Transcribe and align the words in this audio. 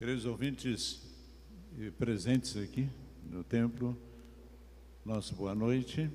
Queridos 0.00 0.26
ouvintes 0.26 1.02
e 1.76 1.90
presentes 1.90 2.56
aqui 2.56 2.88
no 3.28 3.42
templo, 3.42 4.00
nossa 5.04 5.34
boa 5.34 5.56
noite. 5.56 6.08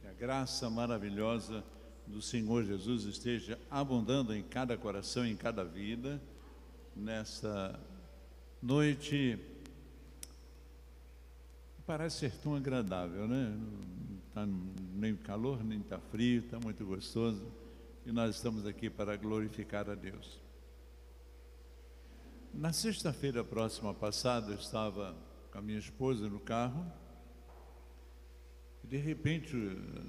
Que 0.00 0.08
a 0.08 0.12
graça 0.12 0.68
maravilhosa 0.68 1.62
do 2.08 2.20
Senhor 2.20 2.64
Jesus 2.64 3.04
esteja 3.04 3.56
abundando 3.70 4.34
em 4.34 4.42
cada 4.42 4.76
coração, 4.76 5.24
em 5.24 5.36
cada 5.36 5.62
vida, 5.64 6.20
nessa 6.96 7.78
noite. 8.60 9.38
Parece 11.86 12.18
ser 12.18 12.32
tão 12.32 12.56
agradável, 12.56 13.28
né? 13.28 13.56
Não 13.56 14.18
está 14.26 14.44
nem 14.92 15.14
calor, 15.14 15.62
nem 15.62 15.78
está 15.78 16.00
frio, 16.00 16.40
está 16.40 16.58
muito 16.58 16.84
gostoso. 16.84 17.46
E 18.04 18.10
nós 18.10 18.34
estamos 18.34 18.66
aqui 18.66 18.90
para 18.90 19.16
glorificar 19.16 19.88
a 19.88 19.94
Deus. 19.94 20.49
Na 22.52 22.72
sexta-feira 22.72 23.44
próxima 23.44 23.94
passada, 23.94 24.50
eu 24.50 24.56
estava 24.56 25.16
com 25.52 25.58
a 25.58 25.62
minha 25.62 25.78
esposa 25.78 26.28
no 26.28 26.40
carro 26.40 26.84
e 28.82 28.86
de 28.88 28.96
repente 28.96 29.56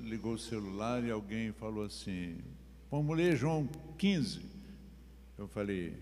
ligou 0.01 0.33
o 0.33 0.39
celular 0.39 1.03
e 1.03 1.11
alguém 1.11 1.53
falou 1.53 1.85
assim: 1.85 2.41
Vamos 2.89 3.15
ler 3.15 3.37
João 3.37 3.67
15. 3.97 4.41
Eu 5.37 5.47
falei: 5.47 5.95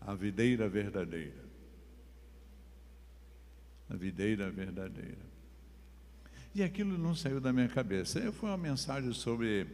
A 0.00 0.14
videira 0.14 0.68
verdadeira. 0.68 1.44
A 3.90 3.96
videira 3.96 4.50
verdadeira. 4.50 5.28
E 6.54 6.62
aquilo 6.62 6.96
não 6.96 7.14
saiu 7.14 7.40
da 7.40 7.52
minha 7.52 7.68
cabeça. 7.68 8.32
Foi 8.32 8.48
uma 8.48 8.56
mensagem 8.56 9.12
sobre 9.12 9.66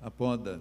a 0.00 0.10
poda 0.10 0.60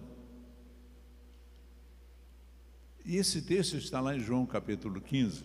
e 3.05 3.17
esse 3.17 3.41
texto 3.41 3.77
está 3.77 3.99
lá 3.99 4.16
em 4.16 4.20
João 4.20 4.45
capítulo 4.45 5.02
15. 5.02 5.44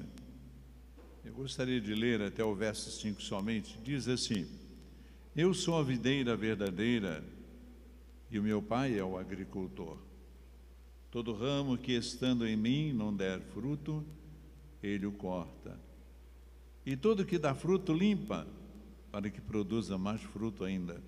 Eu 1.24 1.32
gostaria 1.32 1.80
de 1.80 1.94
ler 1.94 2.20
até 2.20 2.44
o 2.44 2.54
verso 2.54 2.90
5 2.90 3.22
somente. 3.22 3.78
Diz 3.82 4.06
assim: 4.08 4.46
Eu 5.34 5.54
sou 5.54 5.78
a 5.78 5.82
videira 5.82 6.36
verdadeira 6.36 7.24
e 8.30 8.38
o 8.38 8.42
meu 8.42 8.60
pai 8.60 8.98
é 8.98 9.04
o 9.04 9.16
agricultor. 9.16 9.96
Todo 11.10 11.32
ramo 11.32 11.78
que 11.78 11.92
estando 11.92 12.46
em 12.46 12.56
mim 12.56 12.92
não 12.92 13.14
der 13.14 13.40
fruto, 13.40 14.04
ele 14.82 15.06
o 15.06 15.12
corta. 15.12 15.78
E 16.84 16.96
todo 16.96 17.24
que 17.24 17.38
dá 17.38 17.54
fruto 17.54 17.92
limpa, 17.92 18.46
para 19.10 19.30
que 19.30 19.40
produza 19.40 19.96
mais 19.96 20.20
fruto 20.20 20.64
ainda. 20.64 21.00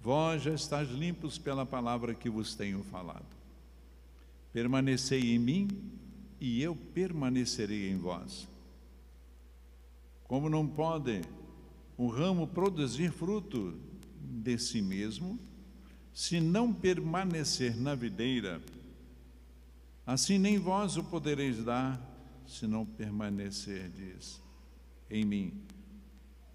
Vós 0.00 0.42
já 0.42 0.52
estáis 0.52 0.90
limpos 0.90 1.38
pela 1.38 1.64
palavra 1.64 2.14
que 2.14 2.28
vos 2.28 2.54
tenho 2.54 2.82
falado. 2.82 3.35
Permanecei 4.56 5.34
em 5.34 5.38
mim 5.38 5.68
e 6.40 6.62
eu 6.62 6.74
permanecerei 6.74 7.90
em 7.90 7.98
vós. 7.98 8.48
Como 10.24 10.48
não 10.48 10.66
pode 10.66 11.20
um 11.98 12.06
ramo 12.06 12.46
produzir 12.46 13.12
fruto 13.12 13.78
de 14.18 14.56
si 14.56 14.80
mesmo, 14.80 15.38
se 16.10 16.40
não 16.40 16.72
permanecer 16.72 17.76
na 17.76 17.94
videira, 17.94 18.62
assim 20.06 20.38
nem 20.38 20.58
vós 20.58 20.96
o 20.96 21.04
podereis 21.04 21.62
dar, 21.62 22.00
se 22.46 22.66
não 22.66 22.86
permanecerdes 22.86 24.40
em 25.10 25.22
mim. 25.22 25.52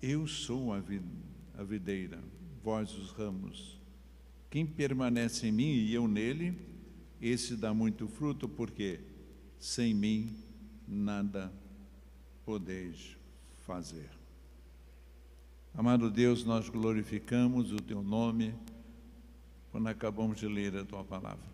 Eu 0.02 0.26
sou 0.26 0.74
a 0.74 1.64
videira, 1.64 2.18
vós 2.64 2.98
os 2.98 3.12
ramos. 3.12 3.80
Quem 4.50 4.66
permanece 4.66 5.50
em 5.50 5.52
mim 5.52 5.70
e 5.72 5.94
eu 5.94 6.08
nele, 6.08 6.71
esse 7.22 7.56
dá 7.56 7.74
muito 7.74 8.08
fruto, 8.08 8.50
porque 8.50 9.00
sem 9.60 9.94
mim 9.94 10.36
nada 10.88 11.54
podeis 12.44 13.16
fazer. 13.60 14.10
Amado 15.74 16.10
Deus, 16.10 16.44
nós 16.44 16.68
glorificamos 16.68 17.72
o 17.72 17.78
teu 17.78 18.02
nome 18.02 18.56
quando 19.72 19.88
acabamos 19.88 20.40
de 20.40 20.48
ler 20.48 20.76
a 20.76 20.84
tua 20.84 21.04
palavra. 21.04 21.52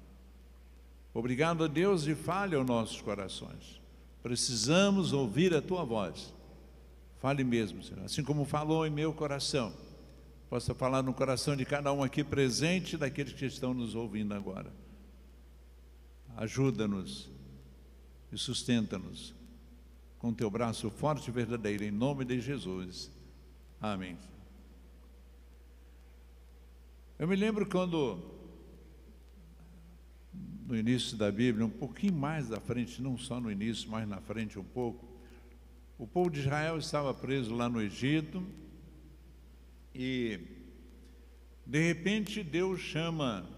Obrigado 1.13 1.63
a 1.65 1.67
Deus 1.67 2.07
e 2.07 2.15
fale 2.15 2.55
aos 2.55 2.65
nossos 2.65 3.01
corações. 3.01 3.81
Precisamos 4.23 5.13
ouvir 5.13 5.53
a 5.53 5.61
tua 5.61 5.83
voz. 5.83 6.33
Fale 7.19 7.43
mesmo, 7.43 7.83
Senhor. 7.83 8.03
Assim 8.03 8.23
como 8.23 8.45
falou 8.45 8.87
em 8.87 8.89
meu 8.89 9.13
coração, 9.13 9.73
possa 10.49 10.73
falar 10.73 11.03
no 11.03 11.13
coração 11.13 11.55
de 11.55 11.65
cada 11.65 11.91
um 11.91 12.03
aqui 12.03 12.23
presente, 12.23 12.97
daqueles 12.97 13.33
que 13.33 13.45
estão 13.45 13.73
nos 13.73 13.95
ouvindo 13.95 14.33
agora 14.33 14.71
ajuda-nos 16.37 17.29
e 18.31 18.37
sustenta-nos 18.37 19.33
com 20.19 20.31
teu 20.33 20.49
braço 20.49 20.89
forte 20.91 21.29
e 21.29 21.31
verdadeiro, 21.31 21.83
em 21.83 21.91
nome 21.91 22.23
de 22.23 22.39
Jesus. 22.39 23.11
Amém. 23.81 24.17
Eu 27.17 27.27
me 27.27 27.35
lembro 27.35 27.67
quando, 27.67 28.19
no 30.67 30.77
início 30.77 31.17
da 31.17 31.31
Bíblia, 31.31 31.65
um 31.65 31.69
pouquinho 31.69 32.13
mais 32.13 32.47
da 32.47 32.59
frente, 32.59 33.01
não 33.01 33.17
só 33.17 33.39
no 33.39 33.51
início, 33.51 33.89
mas 33.89 34.07
na 34.07 34.21
frente 34.21 34.59
um 34.59 34.63
pouco, 34.63 35.07
o 35.97 36.05
povo 36.05 36.29
de 36.29 36.39
Israel 36.41 36.77
estava 36.77 37.13
preso 37.13 37.55
lá 37.55 37.67
no 37.67 37.81
Egito 37.81 38.43
e, 39.93 40.39
de 41.65 41.87
repente, 41.87 42.43
Deus 42.43 42.79
chama 42.79 43.56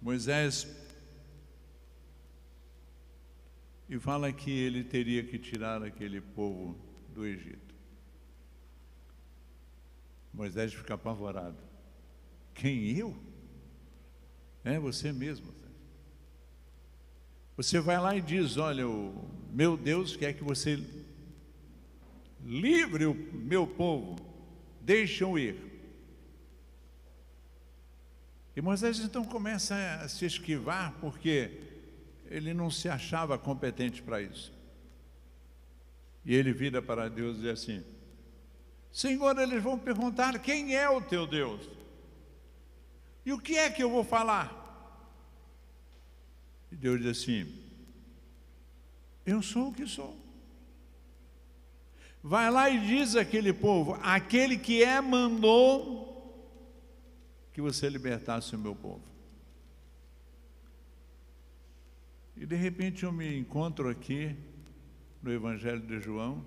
Moisés 0.00 0.66
e 3.88 3.98
fala 3.98 4.32
que 4.32 4.50
ele 4.50 4.84
teria 4.84 5.24
que 5.24 5.38
tirar 5.38 5.82
aquele 5.82 6.20
povo 6.20 6.76
do 7.14 7.26
Egito. 7.26 7.74
Moisés 10.32 10.72
fica 10.72 10.94
apavorado. 10.94 11.56
Quem 12.54 12.96
eu? 12.96 13.16
É 14.62 14.78
você 14.78 15.12
mesmo. 15.12 15.58
Você 17.56 17.80
vai 17.80 17.98
lá 17.98 18.14
e 18.14 18.20
diz: 18.20 18.56
Olha, 18.56 18.84
meu 19.52 19.76
Deus 19.76 20.14
quer 20.14 20.32
que 20.32 20.44
você 20.44 20.78
livre 22.44 23.06
o 23.06 23.14
meu 23.14 23.66
povo, 23.66 24.16
deixam 24.80 25.38
ir. 25.38 25.67
E 28.58 28.60
Moisés 28.60 28.98
então 28.98 29.24
começa 29.24 29.76
a 30.02 30.08
se 30.08 30.24
esquivar 30.24 30.92
porque 31.00 31.60
ele 32.26 32.52
não 32.52 32.68
se 32.72 32.88
achava 32.88 33.38
competente 33.38 34.02
para 34.02 34.20
isso. 34.20 34.52
E 36.24 36.34
ele 36.34 36.52
vira 36.52 36.82
para 36.82 37.08
Deus 37.08 37.36
e 37.36 37.42
diz 37.42 37.50
assim: 37.50 37.84
Senhor, 38.90 39.38
eles 39.38 39.62
vão 39.62 39.78
perguntar 39.78 40.40
quem 40.40 40.74
é 40.74 40.90
o 40.90 41.00
teu 41.00 41.24
Deus. 41.24 41.70
E 43.24 43.32
o 43.32 43.38
que 43.38 43.56
é 43.56 43.70
que 43.70 43.80
eu 43.80 43.90
vou 43.90 44.02
falar? 44.02 44.52
E 46.72 46.74
Deus 46.74 46.98
diz 47.00 47.16
assim: 47.16 47.62
Eu 49.24 49.40
sou 49.40 49.68
o 49.68 49.72
que 49.72 49.86
sou. 49.86 50.18
Vai 52.20 52.50
lá 52.50 52.68
e 52.68 52.84
diz 52.84 53.14
àquele 53.14 53.52
povo: 53.52 53.96
aquele 54.02 54.58
que 54.58 54.82
é 54.82 55.00
mandou 55.00 56.07
que 57.58 57.62
você 57.62 57.88
libertasse 57.88 58.54
o 58.54 58.58
meu 58.58 58.72
povo. 58.72 59.02
E 62.36 62.46
de 62.46 62.54
repente 62.54 63.02
eu 63.02 63.10
me 63.10 63.36
encontro 63.36 63.88
aqui 63.88 64.36
no 65.20 65.32
Evangelho 65.32 65.80
de 65.80 65.98
João, 65.98 66.44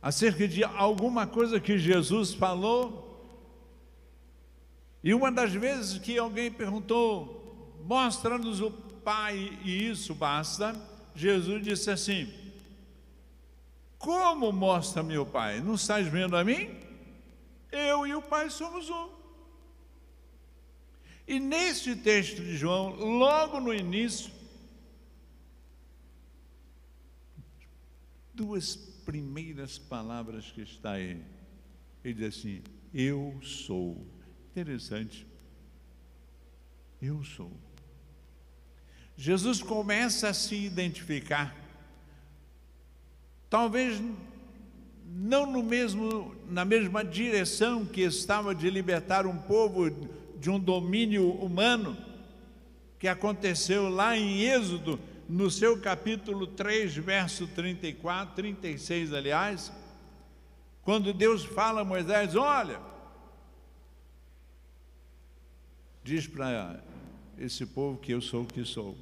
acerca 0.00 0.46
de 0.46 0.62
alguma 0.62 1.26
coisa 1.26 1.58
que 1.58 1.76
Jesus 1.76 2.32
falou, 2.32 3.28
e 5.02 5.12
uma 5.12 5.32
das 5.32 5.52
vezes 5.52 5.98
que 5.98 6.16
alguém 6.16 6.48
perguntou, 6.48 7.74
mostra-nos 7.84 8.60
o 8.60 8.70
Pai 8.70 9.58
e 9.64 9.88
isso 9.88 10.14
basta, 10.14 10.72
Jesus 11.16 11.64
disse 11.64 11.90
assim: 11.90 12.32
Como 13.98 14.52
mostra-me 14.52 15.18
o 15.18 15.26
Pai? 15.26 15.60
Não 15.60 15.74
estás 15.74 16.06
vendo 16.06 16.36
a 16.36 16.44
mim? 16.44 16.86
Eu 17.70 18.06
e 18.06 18.14
o 18.14 18.22
Pai 18.22 18.50
somos 18.50 18.88
um. 18.88 19.10
E 21.26 21.38
neste 21.38 21.94
texto 21.94 22.36
de 22.36 22.56
João, 22.56 22.94
logo 22.94 23.60
no 23.60 23.74
início, 23.74 24.32
duas 28.32 28.76
primeiras 28.76 29.78
palavras 29.78 30.50
que 30.50 30.62
está 30.62 30.92
aí. 30.92 31.22
Ele 32.02 32.14
diz 32.14 32.38
assim: 32.38 32.62
Eu 32.94 33.38
sou. 33.42 34.06
Interessante. 34.50 35.26
Eu 37.00 37.22
sou. 37.22 37.52
Jesus 39.16 39.62
começa 39.62 40.28
a 40.28 40.34
se 40.34 40.54
identificar. 40.54 41.54
Talvez 43.50 44.00
não 45.10 45.50
no 45.50 45.62
mesmo, 45.62 46.34
na 46.48 46.64
mesma 46.64 47.02
direção 47.02 47.84
que 47.84 48.02
estava 48.02 48.54
de 48.54 48.68
libertar 48.68 49.26
um 49.26 49.38
povo 49.38 49.90
de 50.38 50.50
um 50.50 50.60
domínio 50.60 51.30
humano, 51.32 51.96
que 52.98 53.08
aconteceu 53.08 53.88
lá 53.88 54.16
em 54.16 54.42
Êxodo, 54.42 55.00
no 55.28 55.50
seu 55.50 55.80
capítulo 55.80 56.46
3, 56.46 56.96
verso 56.96 57.46
34, 57.48 58.34
36, 58.34 59.12
aliás, 59.12 59.72
quando 60.82 61.12
Deus 61.12 61.44
fala 61.44 61.82
a 61.82 61.84
Moisés: 61.84 62.34
Olha, 62.34 62.80
diz 66.02 66.26
para 66.26 66.82
esse 67.38 67.64
povo 67.66 67.98
que 67.98 68.12
eu 68.12 68.20
sou 68.20 68.42
o 68.42 68.46
que 68.46 68.64
sou. 68.64 68.96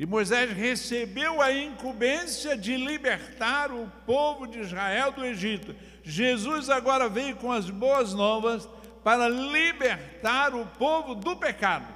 E 0.00 0.06
Moisés 0.06 0.50
recebeu 0.50 1.42
a 1.42 1.52
incumbência 1.52 2.56
de 2.56 2.74
libertar 2.74 3.70
o 3.70 3.86
povo 4.06 4.46
de 4.46 4.58
Israel 4.58 5.12
do 5.12 5.22
Egito. 5.22 5.76
Jesus 6.02 6.70
agora 6.70 7.06
veio 7.06 7.36
com 7.36 7.52
as 7.52 7.68
boas 7.68 8.14
novas 8.14 8.66
para 9.04 9.28
libertar 9.28 10.54
o 10.54 10.64
povo 10.78 11.14
do 11.14 11.36
pecado, 11.36 11.92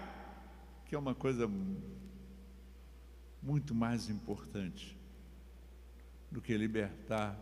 que 0.85 0.95
é 0.95 0.99
uma 0.99 1.15
coisa 1.15 1.51
muito 3.43 3.75
mais 3.75 4.11
importante 4.11 4.95
do 6.31 6.43
que 6.43 6.55
libertar 6.59 7.35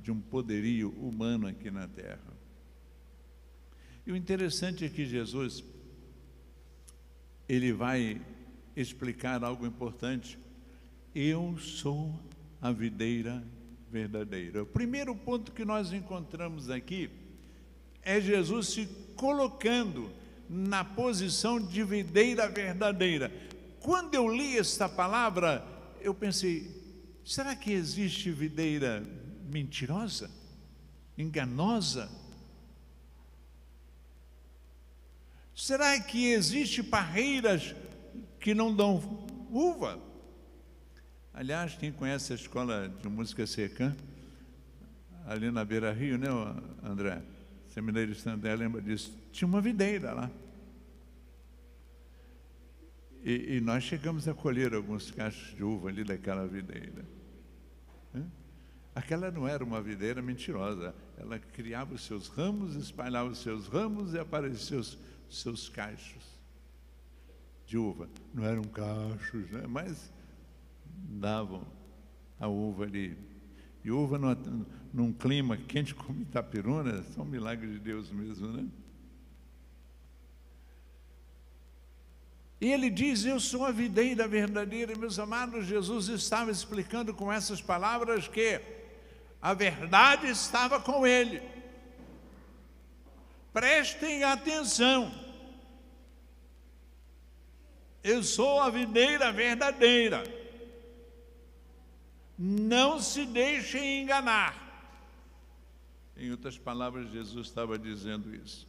de 0.00 0.12
um 0.12 0.20
poderio 0.20 0.90
humano 0.90 1.48
aqui 1.48 1.72
na 1.72 1.88
terra. 1.88 2.38
E 4.06 4.12
o 4.12 4.16
interessante 4.16 4.84
é 4.84 4.88
que 4.88 5.04
Jesus 5.06 5.64
ele 7.48 7.72
vai 7.72 8.22
explicar 8.76 9.44
algo 9.44 9.66
importante. 9.66 10.38
Eu 11.14 11.56
sou 11.58 12.18
a 12.60 12.72
videira 12.72 13.42
verdadeira. 13.90 14.62
O 14.62 14.66
primeiro 14.66 15.14
ponto 15.14 15.52
que 15.52 15.64
nós 15.64 15.92
encontramos 15.92 16.70
aqui 16.70 17.10
é 18.02 18.20
Jesus 18.20 18.68
se 18.68 18.86
colocando 19.16 20.10
na 20.48 20.84
posição 20.84 21.60
de 21.60 21.82
videira 21.84 22.48
verdadeira. 22.48 23.32
Quando 23.80 24.14
eu 24.14 24.28
li 24.28 24.58
esta 24.58 24.88
palavra, 24.88 25.64
eu 26.00 26.14
pensei: 26.14 26.70
será 27.24 27.54
que 27.54 27.72
existe 27.72 28.30
videira 28.30 29.02
mentirosa, 29.48 30.30
enganosa? 31.16 32.10
Será 35.54 36.00
que 36.00 36.32
existe 36.32 36.82
parreiras 36.82 37.74
que 38.44 38.52
não 38.52 38.76
dão 38.76 38.96
uva? 39.50 39.98
Aliás, 41.32 41.76
quem 41.76 41.90
conhece 41.90 42.34
a 42.34 42.36
escola 42.36 42.94
de 43.00 43.08
música 43.08 43.46
secã, 43.46 43.96
ali 45.26 45.50
na 45.50 45.64
Beira 45.64 45.90
Rio, 45.94 46.18
né, 46.18 46.28
André? 46.82 47.22
Seminário 47.70 48.14
Sandé 48.14 48.54
lembra 48.54 48.82
disso. 48.82 49.16
Tinha 49.32 49.48
uma 49.48 49.62
videira 49.62 50.12
lá. 50.12 50.30
E, 53.22 53.56
e, 53.56 53.60
nós 53.62 53.82
chegamos 53.82 54.28
a 54.28 54.34
colher 54.34 54.74
alguns 54.74 55.10
cachos 55.10 55.56
de 55.56 55.64
uva 55.64 55.88
ali 55.88 56.04
daquela 56.04 56.46
videira. 56.46 57.02
Aquela 58.94 59.30
não 59.30 59.48
era 59.48 59.64
uma 59.64 59.80
videira 59.80 60.20
mentirosa. 60.20 60.94
Ela 61.16 61.38
criava 61.38 61.94
os 61.94 62.04
seus 62.04 62.28
ramos, 62.28 62.76
espalhava 62.76 63.30
os 63.30 63.38
seus 63.38 63.68
ramos 63.68 64.12
e 64.12 64.18
apareciam 64.18 64.80
os 64.80 64.98
seus 65.30 65.66
cachos 65.70 66.33
de 67.74 67.78
uva. 67.78 68.08
Não 68.32 68.44
eram 68.44 68.62
cachos, 68.62 69.50
né? 69.50 69.64
mas 69.66 70.12
davam 70.86 71.66
a 72.38 72.46
uva 72.46 72.84
ali. 72.84 73.18
E 73.82 73.90
uva 73.90 74.16
num, 74.16 74.64
num 74.92 75.12
clima 75.12 75.56
quente 75.56 75.92
como 75.92 76.22
Itapiruna, 76.22 77.04
é 77.16 77.20
um 77.20 77.24
milagre 77.24 77.66
de 77.72 77.80
Deus 77.80 78.12
mesmo, 78.12 78.46
né? 78.46 78.64
E 82.60 82.70
ele 82.72 82.88
diz: 82.88 83.24
Eu 83.24 83.40
sou 83.40 83.66
a 83.66 83.72
videira 83.72 84.28
verdadeira. 84.28 84.92
E, 84.92 84.98
meus 84.98 85.18
amados, 85.18 85.66
Jesus 85.66 86.06
estava 86.08 86.52
explicando 86.52 87.12
com 87.12 87.30
essas 87.30 87.60
palavras 87.60 88.28
que 88.28 88.60
a 89.42 89.52
verdade 89.52 90.28
estava 90.28 90.80
com 90.80 91.04
ele. 91.04 91.42
Prestem 93.52 94.22
atenção. 94.22 95.23
Eu 98.04 98.22
sou 98.22 98.60
a 98.60 98.68
videira 98.68 99.32
verdadeira. 99.32 100.22
Não 102.38 103.00
se 103.00 103.24
deixem 103.24 104.02
enganar. 104.02 104.62
Em 106.14 106.30
outras 106.30 106.58
palavras, 106.58 107.10
Jesus 107.10 107.46
estava 107.46 107.78
dizendo 107.78 108.34
isso. 108.34 108.68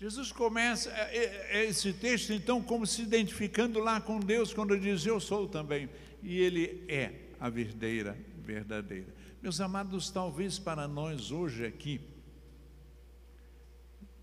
Jesus 0.00 0.32
começa 0.32 0.90
é, 0.90 1.16
é, 1.16 1.60
é 1.60 1.64
esse 1.66 1.92
texto, 1.92 2.32
então, 2.32 2.60
como 2.60 2.84
se 2.84 3.02
identificando 3.02 3.78
lá 3.78 4.00
com 4.00 4.18
Deus, 4.18 4.52
quando 4.52 4.78
diz: 4.78 5.06
Eu 5.06 5.20
sou 5.20 5.46
também. 5.46 5.88
E 6.24 6.40
Ele 6.40 6.84
é 6.88 7.12
a 7.38 7.48
verdadeira, 7.48 8.18
verdadeira. 8.38 9.14
Meus 9.40 9.60
amados, 9.60 10.10
talvez 10.10 10.58
para 10.58 10.88
nós 10.88 11.30
hoje 11.30 11.64
aqui, 11.64 12.00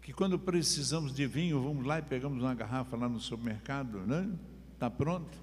que 0.01 0.11
quando 0.11 0.39
precisamos 0.39 1.13
de 1.13 1.27
vinho, 1.27 1.61
vamos 1.61 1.85
lá 1.85 1.99
e 1.99 2.01
pegamos 2.01 2.41
uma 2.41 2.55
garrafa 2.55 2.97
lá 2.97 3.07
no 3.07 3.19
supermercado, 3.19 3.99
né? 3.99 4.29
Está 4.73 4.89
pronto? 4.89 5.37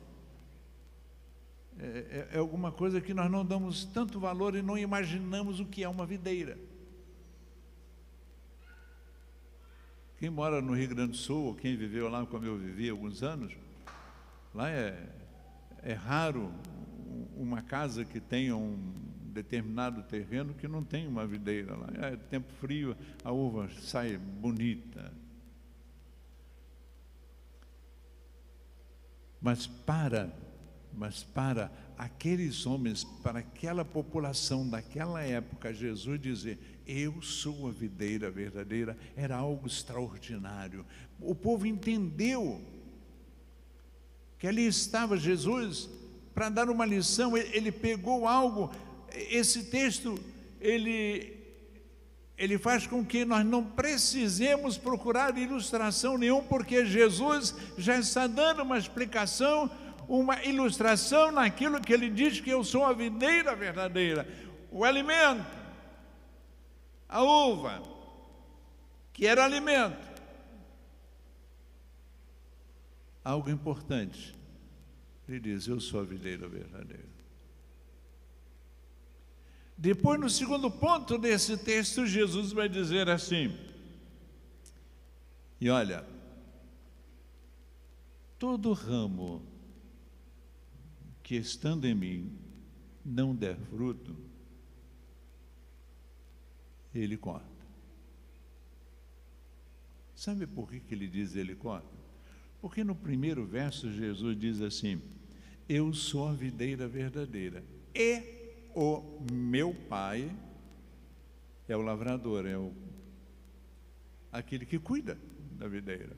É, 1.79 1.85
é, 1.87 2.29
é, 2.33 2.39
alguma 2.39 2.73
coisa 2.73 3.01
que 3.01 3.15
nós 3.15 3.31
não 3.31 3.45
damos 3.45 3.85
tanto 3.85 4.19
valor 4.19 4.57
e 4.57 4.63
não 4.63 4.77
imaginamos 4.77 5.61
o 5.61 5.65
que 5.65 5.85
é 5.85 5.89
uma 5.89 6.05
videira. 6.05 6.59
Quem 10.19 10.29
mora 10.29 10.61
no 10.61 10.75
Rio 10.75 10.89
Grande 10.89 11.13
do 11.13 11.17
Sul, 11.17 11.45
ou 11.45 11.55
quem 11.55 11.77
viveu 11.77 12.09
lá 12.09 12.27
como 12.27 12.45
eu 12.45 12.59
vivi 12.59 12.91
alguns 12.91 13.23
anos, 13.23 13.57
lá 14.53 14.69
é, 14.69 15.09
é 15.85 15.93
raro 15.93 16.53
uma 17.37 17.63
casa 17.63 18.05
que 18.05 18.19
tenha 18.19 18.57
um 18.57 18.77
determinado 19.29 20.03
terreno 20.03 20.55
que 20.55 20.67
não 20.67 20.83
tem 20.83 21.07
uma 21.07 21.27
videira 21.27 21.77
lá. 21.77 21.89
É 22.09 22.17
tempo 22.17 22.53
frio, 22.61 22.97
a 23.23 23.31
uva 23.33 23.69
sai 23.81 24.17
bonita. 24.17 25.13
Mas 29.41 29.67
para, 29.67 30.33
mas 30.93 31.23
para 31.23 31.71
aqueles 31.97 32.67
homens, 32.67 33.05
para 33.23 33.41
aquela 33.41 33.85
população 33.85 34.69
daquela 34.69 35.23
época, 35.23 35.73
Jesus 35.73 36.21
dizer: 36.21 36.59
Eu 36.87 37.23
sou 37.23 37.69
a 37.69 37.71
videira 37.71 38.31
verdadeira, 38.31 38.97
era 39.17 39.37
algo 39.37 39.67
extraordinário. 39.67 40.85
O 41.21 41.35
povo 41.35 41.67
entendeu 41.67 42.61
que 44.39 44.47
ali 44.47 44.67
estava 44.67 45.17
Jesus 45.17 45.89
para 46.39 46.49
dar 46.49 46.71
uma 46.71 46.87
lição, 46.87 47.37
ele 47.37 47.73
pegou 47.73 48.25
algo 48.25 48.71
esse 49.13 49.65
texto 49.65 50.19
ele 50.61 51.39
ele 52.39 52.57
faz 52.57 52.87
com 52.87 53.05
que 53.05 53.25
nós 53.25 53.45
não 53.45 53.65
precisemos 53.65 54.79
procurar 54.79 55.37
ilustração 55.37 56.17
nenhuma, 56.17 56.45
porque 56.45 56.87
Jesus 56.87 57.53
já 57.77 57.99
está 57.99 58.29
dando 58.29 58.63
uma 58.63 58.79
explicação, 58.79 59.69
uma 60.09 60.45
ilustração 60.45 61.33
naquilo 61.33 61.81
que 61.81 61.93
ele 61.93 62.09
diz 62.09 62.41
que 62.41 62.49
eu 62.49 62.63
sou 62.63 62.85
a 62.85 62.93
videira 62.93 63.57
verdadeira. 63.57 64.25
O 64.71 64.85
alimento, 64.85 65.45
a 67.09 67.25
uva, 67.25 67.83
que 69.13 69.27
era 69.27 69.45
alimento. 69.45 70.07
Algo 73.25 73.51
importante. 73.51 74.37
Ele 75.29 75.41
diz: 75.41 75.67
Eu 75.67 75.81
sou 75.81 76.01
a 76.01 76.05
videira 76.05 76.47
verdadeira. 76.47 77.18
Depois, 79.81 80.19
no 80.19 80.29
segundo 80.29 80.69
ponto 80.69 81.17
desse 81.17 81.57
texto, 81.57 82.05
Jesus 82.05 82.51
vai 82.51 82.69
dizer 82.69 83.09
assim: 83.09 83.57
E 85.61 85.71
olha, 85.71 86.05
todo 88.41 88.73
ramo 88.73 89.41
que 91.23 91.37
estando 91.37 91.85
em 91.85 91.95
mim 91.95 92.37
não 93.05 93.37
der 93.37 93.57
fruto, 93.57 94.17
ele 96.93 97.17
corta. 97.17 97.47
Sabe 100.17 100.45
por 100.45 100.69
que, 100.69 100.81
que 100.81 100.93
ele 100.93 101.07
diz 101.07 101.37
ele 101.37 101.55
corta? 101.55 101.97
Porque 102.61 102.83
no 102.83 102.97
primeiro 102.97 103.47
verso 103.47 103.93
Jesus 103.93 104.37
diz 104.37 104.61
assim: 104.61 105.01
Eu 105.69 105.95
sou 105.95 106.27
a 106.27 106.33
videira 106.33 106.89
verdadeira. 106.89 107.63
E 107.95 108.38
o 108.75 109.03
meu 109.33 109.75
pai 109.89 110.31
é 111.69 111.77
o 111.77 111.83
lavrador, 111.83 112.47
é 112.47 112.57
o, 112.57 112.73
aquele 114.33 114.65
que 114.65 114.79
cuida 114.79 115.19
da 115.53 115.69
videira. 115.69 116.17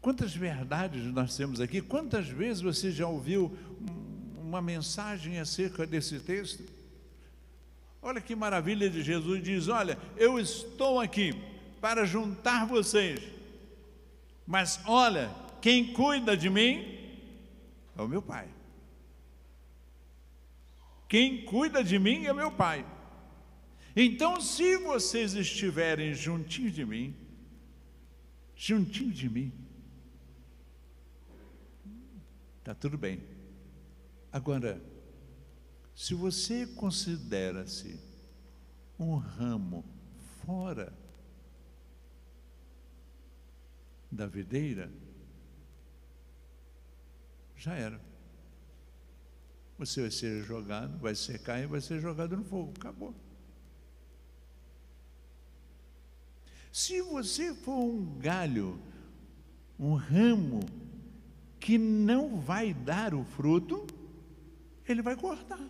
Quantas 0.00 0.34
verdades 0.34 1.04
nós 1.12 1.36
temos 1.36 1.60
aqui? 1.60 1.80
Quantas 1.80 2.28
vezes 2.28 2.62
você 2.62 2.92
já 2.92 3.08
ouviu 3.08 3.56
uma 4.38 4.62
mensagem 4.62 5.40
acerca 5.40 5.86
desse 5.86 6.20
texto? 6.20 6.62
Olha 8.00 8.20
que 8.20 8.36
maravilha 8.36 8.88
de 8.88 9.02
Jesus 9.02 9.42
diz: 9.42 9.66
Olha, 9.66 9.98
eu 10.16 10.38
estou 10.38 11.00
aqui 11.00 11.34
para 11.80 12.04
juntar 12.04 12.66
vocês. 12.66 13.20
Mas 14.46 14.80
olha, 14.86 15.28
quem 15.60 15.92
cuida 15.92 16.36
de 16.36 16.48
mim 16.48 16.98
é 17.98 18.00
o 18.00 18.06
meu 18.06 18.22
Pai. 18.22 18.46
Quem 21.08 21.44
cuida 21.44 21.82
de 21.84 21.98
mim 21.98 22.26
é 22.26 22.32
meu 22.32 22.50
Pai. 22.50 22.84
Então, 23.94 24.40
se 24.40 24.76
vocês 24.78 25.34
estiverem 25.34 26.12
juntinho 26.12 26.70
de 26.70 26.84
mim, 26.84 27.16
juntinho 28.54 29.12
de 29.12 29.28
mim, 29.28 29.52
está 32.58 32.74
tudo 32.74 32.98
bem. 32.98 33.22
Agora, 34.32 34.82
se 35.94 36.12
você 36.12 36.66
considera-se 36.66 37.98
um 38.98 39.16
ramo 39.16 39.84
fora 40.44 40.92
da 44.10 44.26
videira, 44.26 44.92
já 47.56 47.74
era. 47.74 48.15
Você 49.78 50.00
vai 50.00 50.10
ser 50.10 50.42
jogado, 50.42 50.98
vai 50.98 51.14
secar 51.14 51.60
e 51.60 51.66
vai 51.66 51.80
ser 51.80 52.00
jogado 52.00 52.36
no 52.36 52.44
fogo. 52.44 52.72
Acabou. 52.78 53.14
Se 56.72 57.00
você 57.02 57.54
for 57.54 57.78
um 57.78 58.18
galho, 58.18 58.80
um 59.78 59.94
ramo 59.94 60.60
que 61.60 61.76
não 61.76 62.40
vai 62.40 62.72
dar 62.72 63.14
o 63.14 63.24
fruto, 63.24 63.86
ele 64.86 65.02
vai 65.02 65.16
cortar. 65.16 65.60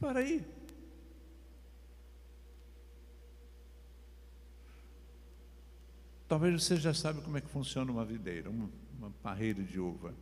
Para 0.00 0.20
aí. 0.20 0.44
Talvez 6.26 6.62
você 6.62 6.76
já 6.76 6.94
sabe 6.94 7.20
como 7.20 7.36
é 7.36 7.40
que 7.40 7.48
funciona 7.48 7.92
uma 7.92 8.04
videira, 8.04 8.48
uma, 8.48 8.70
uma 8.98 9.10
parreira 9.22 9.62
de 9.62 9.78
uva 9.78 10.14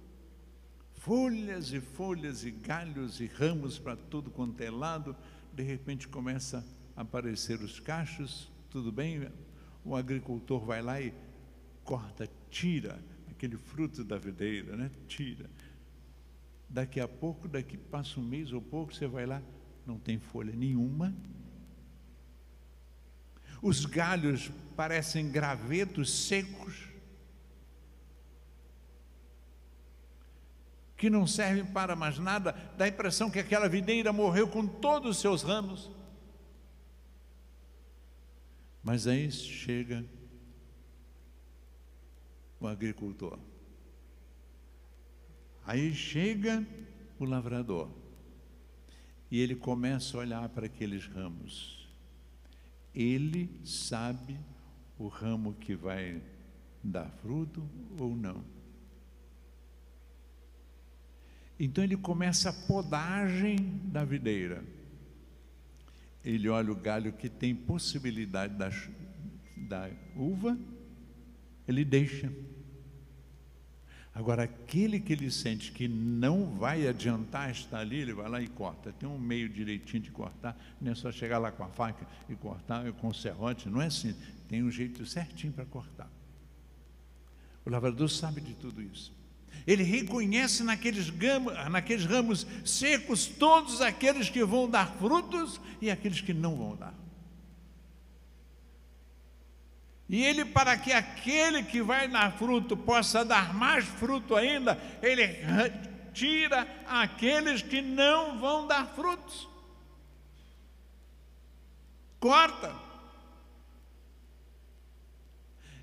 folhas 1.02 1.72
e 1.72 1.80
folhas 1.80 2.44
e 2.44 2.52
galhos 2.52 3.20
e 3.20 3.26
ramos 3.26 3.76
para 3.76 3.96
tudo 3.96 4.30
quanto 4.30 4.60
é 4.60 4.70
lado, 4.70 5.16
de 5.52 5.62
repente 5.64 6.06
começa 6.06 6.64
a 6.94 7.02
aparecer 7.02 7.60
os 7.60 7.80
cachos, 7.80 8.48
tudo 8.70 8.92
bem? 8.92 9.28
O 9.84 9.96
agricultor 9.96 10.64
vai 10.64 10.80
lá 10.80 11.00
e 11.00 11.12
corta, 11.82 12.30
tira 12.48 13.02
aquele 13.28 13.56
fruto 13.56 14.04
da 14.04 14.16
videira, 14.16 14.76
né? 14.76 14.92
Tira. 15.08 15.50
Daqui 16.68 17.00
a 17.00 17.08
pouco, 17.08 17.48
daqui 17.48 17.76
passa 17.76 18.20
um 18.20 18.24
mês 18.24 18.52
ou 18.52 18.62
pouco, 18.62 18.94
você 18.94 19.08
vai 19.08 19.26
lá, 19.26 19.42
não 19.84 19.98
tem 19.98 20.20
folha 20.20 20.54
nenhuma. 20.54 21.12
Os 23.60 23.84
galhos 23.84 24.52
parecem 24.76 25.28
gravetos 25.28 26.28
secos. 26.28 26.91
Que 31.02 31.10
não 31.10 31.26
servem 31.26 31.64
para 31.64 31.96
mais 31.96 32.16
nada, 32.16 32.52
dá 32.78 32.84
a 32.84 32.88
impressão 32.88 33.28
que 33.28 33.40
aquela 33.40 33.68
videira 33.68 34.12
morreu 34.12 34.46
com 34.46 34.64
todos 34.64 35.16
os 35.16 35.20
seus 35.20 35.42
ramos. 35.42 35.90
Mas 38.84 39.08
aí 39.08 39.28
chega 39.32 40.04
o 42.60 42.68
agricultor. 42.68 43.36
Aí 45.66 45.92
chega 45.92 46.64
o 47.18 47.24
lavrador. 47.24 47.90
E 49.28 49.40
ele 49.40 49.56
começa 49.56 50.16
a 50.16 50.20
olhar 50.20 50.48
para 50.50 50.66
aqueles 50.66 51.04
ramos. 51.08 51.92
Ele 52.94 53.50
sabe 53.64 54.38
o 54.96 55.08
ramo 55.08 55.54
que 55.54 55.74
vai 55.74 56.22
dar 56.80 57.10
fruto 57.10 57.68
ou 57.98 58.14
não. 58.14 58.61
Então 61.64 61.84
ele 61.84 61.96
começa 61.96 62.50
a 62.50 62.52
podagem 62.52 63.56
da 63.84 64.04
videira. 64.04 64.64
Ele 66.24 66.48
olha 66.48 66.72
o 66.72 66.74
galho 66.74 67.12
que 67.12 67.28
tem 67.28 67.54
possibilidade 67.54 68.54
da, 68.54 68.68
da 69.68 69.88
uva, 70.16 70.58
ele 71.68 71.84
deixa. 71.84 72.32
Agora, 74.12 74.42
aquele 74.42 74.98
que 74.98 75.12
ele 75.12 75.30
sente 75.30 75.70
que 75.70 75.86
não 75.86 76.46
vai 76.46 76.88
adiantar 76.88 77.48
estar 77.52 77.78
ali, 77.78 77.98
ele 78.00 78.12
vai 78.12 78.28
lá 78.28 78.42
e 78.42 78.48
corta. 78.48 78.92
Tem 78.92 79.08
um 79.08 79.16
meio 79.16 79.48
direitinho 79.48 80.02
de 80.02 80.10
cortar, 80.10 80.60
não 80.80 80.90
é 80.90 80.94
só 80.96 81.12
chegar 81.12 81.38
lá 81.38 81.52
com 81.52 81.62
a 81.62 81.68
faca 81.68 82.04
e 82.28 82.34
cortar 82.34 82.92
com 82.94 83.06
o 83.06 83.14
serrote, 83.14 83.68
não 83.68 83.80
é 83.80 83.86
assim. 83.86 84.16
Tem 84.48 84.64
um 84.64 84.70
jeito 84.70 85.06
certinho 85.06 85.52
para 85.52 85.64
cortar. 85.64 86.10
O 87.64 87.70
lavrador 87.70 88.10
sabe 88.10 88.40
de 88.40 88.54
tudo 88.54 88.82
isso. 88.82 89.21
Ele 89.66 89.82
reconhece 89.82 90.62
naqueles, 90.62 91.08
gamos, 91.10 91.52
naqueles 91.70 92.04
ramos 92.04 92.46
secos 92.64 93.26
todos 93.26 93.80
aqueles 93.80 94.28
que 94.28 94.44
vão 94.44 94.68
dar 94.68 94.92
frutos 94.98 95.60
e 95.80 95.90
aqueles 95.90 96.20
que 96.20 96.34
não 96.34 96.56
vão 96.56 96.76
dar. 96.76 96.94
E 100.08 100.22
ele, 100.22 100.44
para 100.44 100.76
que 100.76 100.92
aquele 100.92 101.62
que 101.62 101.80
vai 101.80 102.06
dar 102.06 102.32
fruto 102.32 102.76
possa 102.76 103.24
dar 103.24 103.54
mais 103.54 103.84
fruto 103.84 104.36
ainda, 104.36 104.78
ele 105.00 105.26
tira 106.12 106.68
aqueles 106.86 107.62
que 107.62 107.80
não 107.80 108.38
vão 108.38 108.66
dar 108.66 108.86
frutos. 108.94 109.48
Corta. 112.20 112.74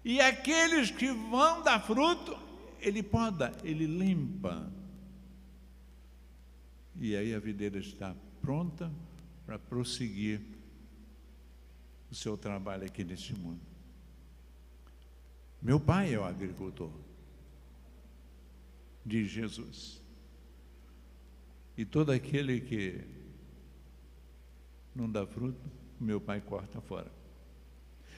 E 0.05 0.21
aqueles 0.21 0.91
que 0.91 1.11
vão 1.11 1.61
dar 1.63 1.81
fruto, 1.81 2.37
ele 2.81 3.03
poda, 3.03 3.53
ele 3.63 3.85
limpa. 3.85 4.71
E 6.99 7.15
aí 7.15 7.33
a 7.33 7.39
videira 7.39 7.79
está 7.79 8.15
pronta 8.41 8.91
para 9.45 9.57
prosseguir 9.57 10.41
o 12.11 12.15
seu 12.15 12.37
trabalho 12.37 12.85
aqui 12.85 13.03
neste 13.03 13.33
mundo. 13.33 13.61
Meu 15.61 15.79
pai 15.79 16.13
é 16.13 16.19
o 16.19 16.23
agricultor, 16.23 16.91
diz 19.05 19.29
Jesus. 19.29 20.01
E 21.77 21.85
todo 21.85 22.11
aquele 22.11 22.61
que 22.61 23.01
não 24.95 25.09
dá 25.09 25.25
fruto, 25.25 25.59
meu 25.99 26.19
pai 26.19 26.41
corta 26.41 26.81
fora. 26.81 27.11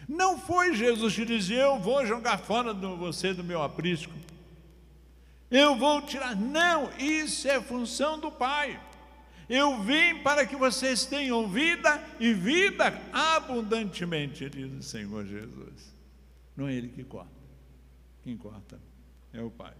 Não 0.08 0.38
foi 0.38 0.76
Jesus 0.76 1.16
que 1.16 1.26
dizia: 1.26 1.62
Eu 1.62 1.80
vou 1.80 2.06
jogar 2.06 2.38
fora 2.40 2.74
do, 2.74 2.98
você 2.98 3.34
do 3.34 3.44
meu 3.44 3.62
aprisco 3.62 4.14
eu 5.52 5.76
vou 5.76 6.02
tirar. 6.02 6.36
Não, 6.36 6.90
isso 6.98 7.48
é 7.48 7.62
função 7.62 8.18
do 8.18 8.32
Pai. 8.32 8.82
Eu 9.50 9.84
vim 9.84 10.20
para 10.24 10.46
que 10.48 10.56
vocês 10.56 11.06
tenham 11.06 11.46
vida 11.50 12.02
e 12.20 12.34
vida 12.34 12.98
abundantemente, 13.12 14.50
diz 14.50 14.72
o 14.72 14.82
Senhor 14.82 15.26
Jesus. 15.26 15.94
Não 16.56 16.70
é 16.70 16.74
Ele 16.74 16.88
que 16.88 17.04
corta. 17.04 17.30
Quem 18.24 18.38
corta 18.38 18.80
é 19.34 19.42
o 19.42 19.52
Pai. 19.52 19.74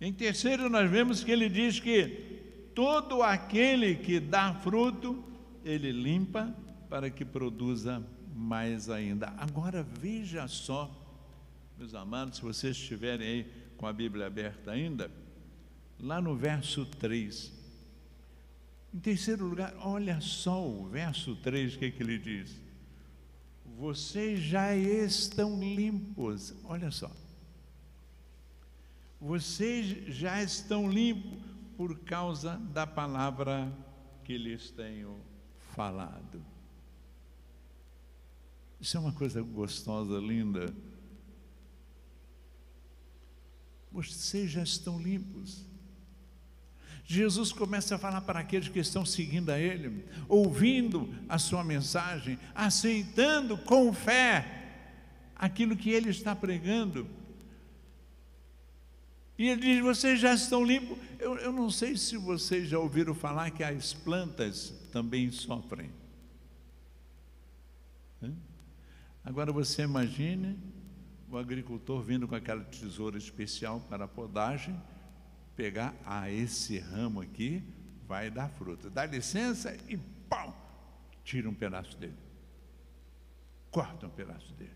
Em 0.00 0.12
terceiro, 0.12 0.68
nós 0.68 0.90
vemos 0.90 1.24
que 1.24 1.32
ele 1.32 1.48
diz 1.48 1.80
que 1.80 2.68
todo 2.74 3.22
aquele 3.22 3.96
que 3.96 4.20
dá 4.20 4.52
fruto, 4.52 5.24
ele 5.64 5.90
limpa 5.90 6.54
para 6.88 7.08
que 7.08 7.24
produza 7.24 8.06
mais 8.34 8.90
ainda. 8.90 9.32
Agora 9.38 9.82
veja 9.82 10.46
só 10.46 11.05
meus 11.76 11.94
amados, 11.94 12.38
se 12.38 12.42
vocês 12.42 12.76
estiverem 12.76 13.26
aí 13.26 13.52
com 13.76 13.86
a 13.86 13.92
Bíblia 13.92 14.26
aberta 14.26 14.70
ainda, 14.70 15.10
lá 16.00 16.20
no 16.22 16.34
verso 16.34 16.86
3. 16.86 17.52
Em 18.94 18.98
terceiro 18.98 19.46
lugar, 19.46 19.74
olha 19.80 20.20
só 20.20 20.66
o 20.66 20.88
verso 20.88 21.36
3, 21.36 21.74
o 21.74 21.78
que, 21.78 21.84
é 21.84 21.90
que 21.90 22.02
ele 22.02 22.18
diz? 22.18 22.58
Vocês 23.78 24.40
já 24.40 24.74
estão 24.74 25.60
limpos, 25.60 26.54
olha 26.64 26.90
só. 26.90 27.10
Vocês 29.20 30.14
já 30.14 30.42
estão 30.42 30.90
limpos 30.90 31.38
por 31.76 31.98
causa 32.00 32.56
da 32.72 32.86
palavra 32.86 33.70
que 34.24 34.38
lhes 34.38 34.70
tenho 34.70 35.20
falado. 35.74 36.42
Isso 38.80 38.96
é 38.96 39.00
uma 39.00 39.12
coisa 39.12 39.42
gostosa, 39.42 40.18
linda 40.18 40.72
vocês 44.02 44.50
já 44.50 44.62
estão 44.62 45.00
limpos. 45.00 45.64
Jesus 47.04 47.52
começa 47.52 47.94
a 47.94 47.98
falar 47.98 48.20
para 48.20 48.40
aqueles 48.40 48.68
que 48.68 48.78
estão 48.78 49.06
seguindo 49.06 49.50
a 49.50 49.58
Ele, 49.58 50.04
ouvindo 50.28 51.14
a 51.28 51.38
sua 51.38 51.64
mensagem, 51.64 52.38
aceitando 52.54 53.56
com 53.56 53.92
fé 53.92 54.64
aquilo 55.34 55.76
que 55.76 55.90
Ele 55.90 56.10
está 56.10 56.36
pregando. 56.36 57.08
E 59.38 59.48
Ele 59.48 59.60
diz: 59.62 59.82
Vocês 59.82 60.20
já 60.20 60.34
estão 60.34 60.62
limpos. 60.62 60.98
Eu, 61.18 61.36
eu 61.38 61.52
não 61.52 61.70
sei 61.70 61.96
se 61.96 62.18
vocês 62.18 62.68
já 62.68 62.78
ouviram 62.78 63.14
falar 63.14 63.50
que 63.50 63.64
as 63.64 63.94
plantas 63.94 64.74
também 64.92 65.30
sofrem. 65.30 65.90
Agora 69.24 69.52
você 69.52 69.82
imagine 69.82 70.56
o 71.36 71.38
agricultor 71.38 72.00
vindo 72.00 72.26
com 72.26 72.34
aquela 72.34 72.64
tesoura 72.64 73.18
especial 73.18 73.80
para 73.90 74.06
a 74.06 74.08
podagem, 74.08 74.80
pegar, 75.54 75.94
ah, 76.04 76.30
esse 76.30 76.78
ramo 76.78 77.20
aqui 77.20 77.62
vai 78.06 78.30
dar 78.30 78.48
fruta. 78.48 78.88
Dá 78.88 79.04
licença 79.04 79.76
e 79.88 79.96
pau, 80.28 80.54
tira 81.22 81.48
um 81.48 81.54
pedaço 81.54 81.96
dele. 81.98 82.16
Corta 83.70 84.06
um 84.06 84.10
pedaço 84.10 84.52
dele. 84.54 84.72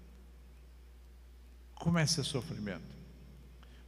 Começa 1.75 2.23
sofrimento. 2.23 3.01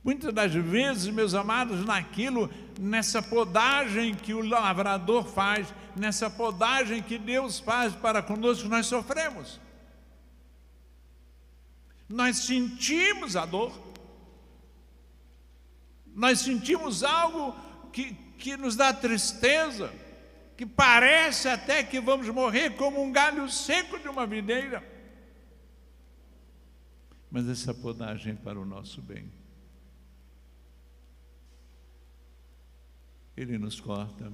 Muitas 0.02 0.32
das 0.32 0.52
vezes, 0.54 1.12
meus 1.12 1.34
amados, 1.34 1.84
naquilo, 1.84 2.50
nessa 2.80 3.22
podagem 3.22 4.14
que 4.14 4.32
o 4.32 4.40
lavrador 4.40 5.24
faz, 5.24 5.72
nessa 5.94 6.30
podagem 6.30 7.02
que 7.02 7.18
Deus 7.18 7.60
faz 7.60 7.94
para 7.94 8.22
conosco, 8.22 8.68
nós 8.68 8.86
sofremos. 8.86 9.60
Nós 12.12 12.40
sentimos 12.40 13.36
a 13.36 13.46
dor, 13.46 13.72
nós 16.14 16.40
sentimos 16.40 17.02
algo 17.02 17.56
que, 17.90 18.12
que 18.36 18.54
nos 18.54 18.76
dá 18.76 18.92
tristeza, 18.92 19.90
que 20.54 20.66
parece 20.66 21.48
até 21.48 21.82
que 21.82 21.98
vamos 22.02 22.28
morrer 22.28 22.76
como 22.76 23.02
um 23.02 23.10
galho 23.10 23.48
seco 23.48 23.98
de 23.98 24.08
uma 24.08 24.26
videira. 24.26 24.86
Mas 27.30 27.48
essa 27.48 27.72
podagem 27.72 28.34
é 28.34 28.36
para 28.36 28.60
o 28.60 28.66
nosso 28.66 29.00
bem. 29.00 29.32
Ele 33.34 33.56
nos 33.56 33.80
corta, 33.80 34.30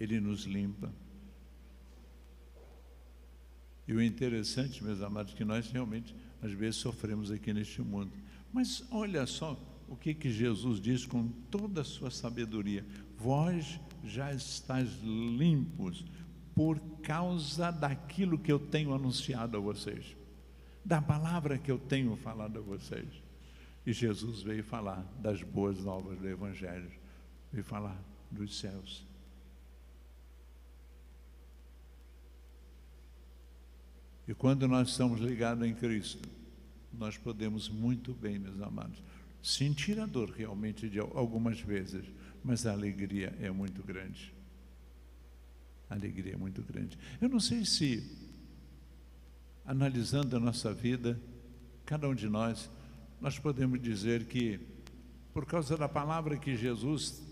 Ele 0.00 0.20
nos 0.20 0.44
limpa. 0.44 0.90
E 3.86 3.92
o 3.92 4.02
interessante, 4.02 4.82
meus 4.82 5.00
amados, 5.00 5.34
que 5.34 5.44
nós 5.44 5.70
realmente, 5.70 6.14
às 6.42 6.52
vezes, 6.52 6.76
sofremos 6.76 7.30
aqui 7.30 7.52
neste 7.52 7.80
mundo. 7.80 8.10
Mas 8.52 8.84
olha 8.90 9.26
só 9.26 9.58
o 9.88 9.96
que, 9.96 10.12
que 10.12 10.30
Jesus 10.30 10.80
diz 10.80 11.06
com 11.06 11.28
toda 11.50 11.82
a 11.82 11.84
sua 11.84 12.10
sabedoria: 12.10 12.84
Vós 13.16 13.80
já 14.04 14.32
estáis 14.32 14.88
limpos 15.02 16.04
por 16.54 16.80
causa 17.02 17.70
daquilo 17.70 18.38
que 18.38 18.50
eu 18.50 18.58
tenho 18.58 18.94
anunciado 18.94 19.56
a 19.56 19.60
vocês, 19.60 20.16
da 20.84 21.00
palavra 21.00 21.58
que 21.58 21.70
eu 21.70 21.78
tenho 21.78 22.16
falado 22.16 22.58
a 22.58 22.62
vocês. 22.62 23.22
E 23.84 23.92
Jesus 23.92 24.42
veio 24.42 24.64
falar 24.64 25.06
das 25.20 25.42
boas 25.42 25.78
novas 25.78 26.18
do 26.18 26.28
Evangelho, 26.28 26.90
veio 27.52 27.62
falar 27.62 28.02
dos 28.30 28.58
céus. 28.58 29.06
E 34.28 34.34
quando 34.34 34.66
nós 34.66 34.88
estamos 34.88 35.20
ligados 35.20 35.66
em 35.66 35.74
Cristo, 35.74 36.28
nós 36.92 37.16
podemos 37.16 37.68
muito 37.68 38.12
bem, 38.12 38.38
meus 38.38 38.60
amados, 38.60 39.02
sentir 39.42 40.00
a 40.00 40.06
dor 40.06 40.30
realmente 40.30 40.88
de 40.88 40.98
algumas 40.98 41.60
vezes, 41.60 42.04
mas 42.42 42.66
a 42.66 42.72
alegria 42.72 43.36
é 43.40 43.50
muito 43.50 43.82
grande. 43.82 44.34
A 45.88 45.94
alegria 45.94 46.34
é 46.34 46.36
muito 46.36 46.62
grande. 46.62 46.98
Eu 47.20 47.28
não 47.28 47.38
sei 47.38 47.64
se, 47.64 48.02
analisando 49.64 50.36
a 50.36 50.40
nossa 50.40 50.74
vida, 50.74 51.20
cada 51.84 52.08
um 52.08 52.14
de 52.14 52.28
nós, 52.28 52.68
nós 53.20 53.38
podemos 53.38 53.80
dizer 53.80 54.24
que, 54.24 54.58
por 55.32 55.46
causa 55.46 55.76
da 55.76 55.88
palavra 55.88 56.36
que 56.36 56.56
Jesus 56.56 57.22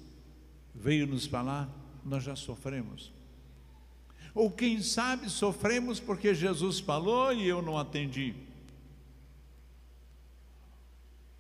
veio 0.73 1.07
nos 1.07 1.27
falar, 1.27 1.69
nós 2.05 2.23
já 2.23 2.37
sofremos. 2.37 3.13
Ou 4.35 4.51
quem 4.51 4.83
sabe 4.83 5.31
sofremos 5.31 6.01
porque 6.01 6.35
Jesus 6.35 6.81
falou 6.81 7.33
e 7.33 7.47
eu 7.47 7.63
não 7.63 7.79
atendi. 7.79 8.35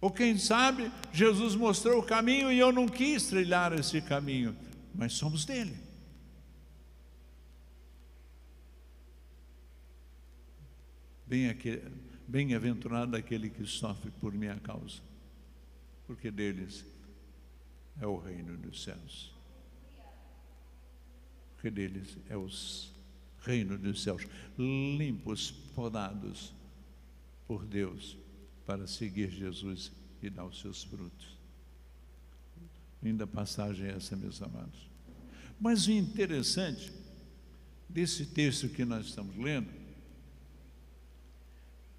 Ou 0.00 0.12
quem 0.12 0.38
sabe 0.38 0.92
Jesus 1.12 1.56
mostrou 1.56 1.98
o 1.98 2.06
caminho 2.06 2.52
e 2.52 2.58
eu 2.58 2.70
não 2.70 2.86
quis 2.86 3.26
trilhar 3.26 3.72
esse 3.72 4.00
caminho, 4.00 4.56
mas 4.94 5.14
somos 5.14 5.44
dele. 5.44 5.76
Bem-aventurado 12.28 13.16
aquele 13.16 13.50
que 13.50 13.66
sofre 13.66 14.10
por 14.20 14.32
minha 14.32 14.60
causa, 14.60 15.00
porque 16.06 16.30
deles 16.30 16.84
é 18.00 18.06
o 18.06 18.18
reino 18.18 18.56
dos 18.56 18.84
céus 18.84 19.33
deles 21.70 22.16
é 22.28 22.36
o 22.36 22.48
reino 23.40 23.76
dos 23.76 24.02
céus, 24.02 24.26
limpos, 24.58 25.50
podados 25.50 26.54
por 27.46 27.64
Deus 27.64 28.16
para 28.66 28.86
seguir 28.86 29.30
Jesus 29.30 29.92
e 30.22 30.30
dar 30.30 30.44
os 30.46 30.60
seus 30.60 30.82
frutos. 30.82 31.38
Linda 33.02 33.26
passagem 33.26 33.86
essa, 33.86 34.16
meus 34.16 34.40
amados. 34.40 34.88
Mas 35.60 35.86
o 35.86 35.92
interessante 35.92 36.90
desse 37.88 38.26
texto 38.26 38.68
que 38.68 38.84
nós 38.84 39.06
estamos 39.06 39.36
lendo 39.36 39.68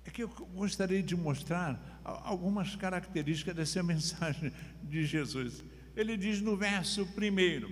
é 0.04 0.10
que 0.10 0.24
eu 0.24 0.30
gostaria 0.30 1.02
de 1.02 1.16
mostrar 1.16 2.02
algumas 2.04 2.76
características 2.76 3.56
dessa 3.56 3.82
mensagem 3.84 4.52
de 4.84 5.06
Jesus. 5.06 5.64
Ele 5.96 6.18
diz 6.18 6.42
no 6.42 6.58
verso 6.58 7.06
primeiro: 7.08 7.70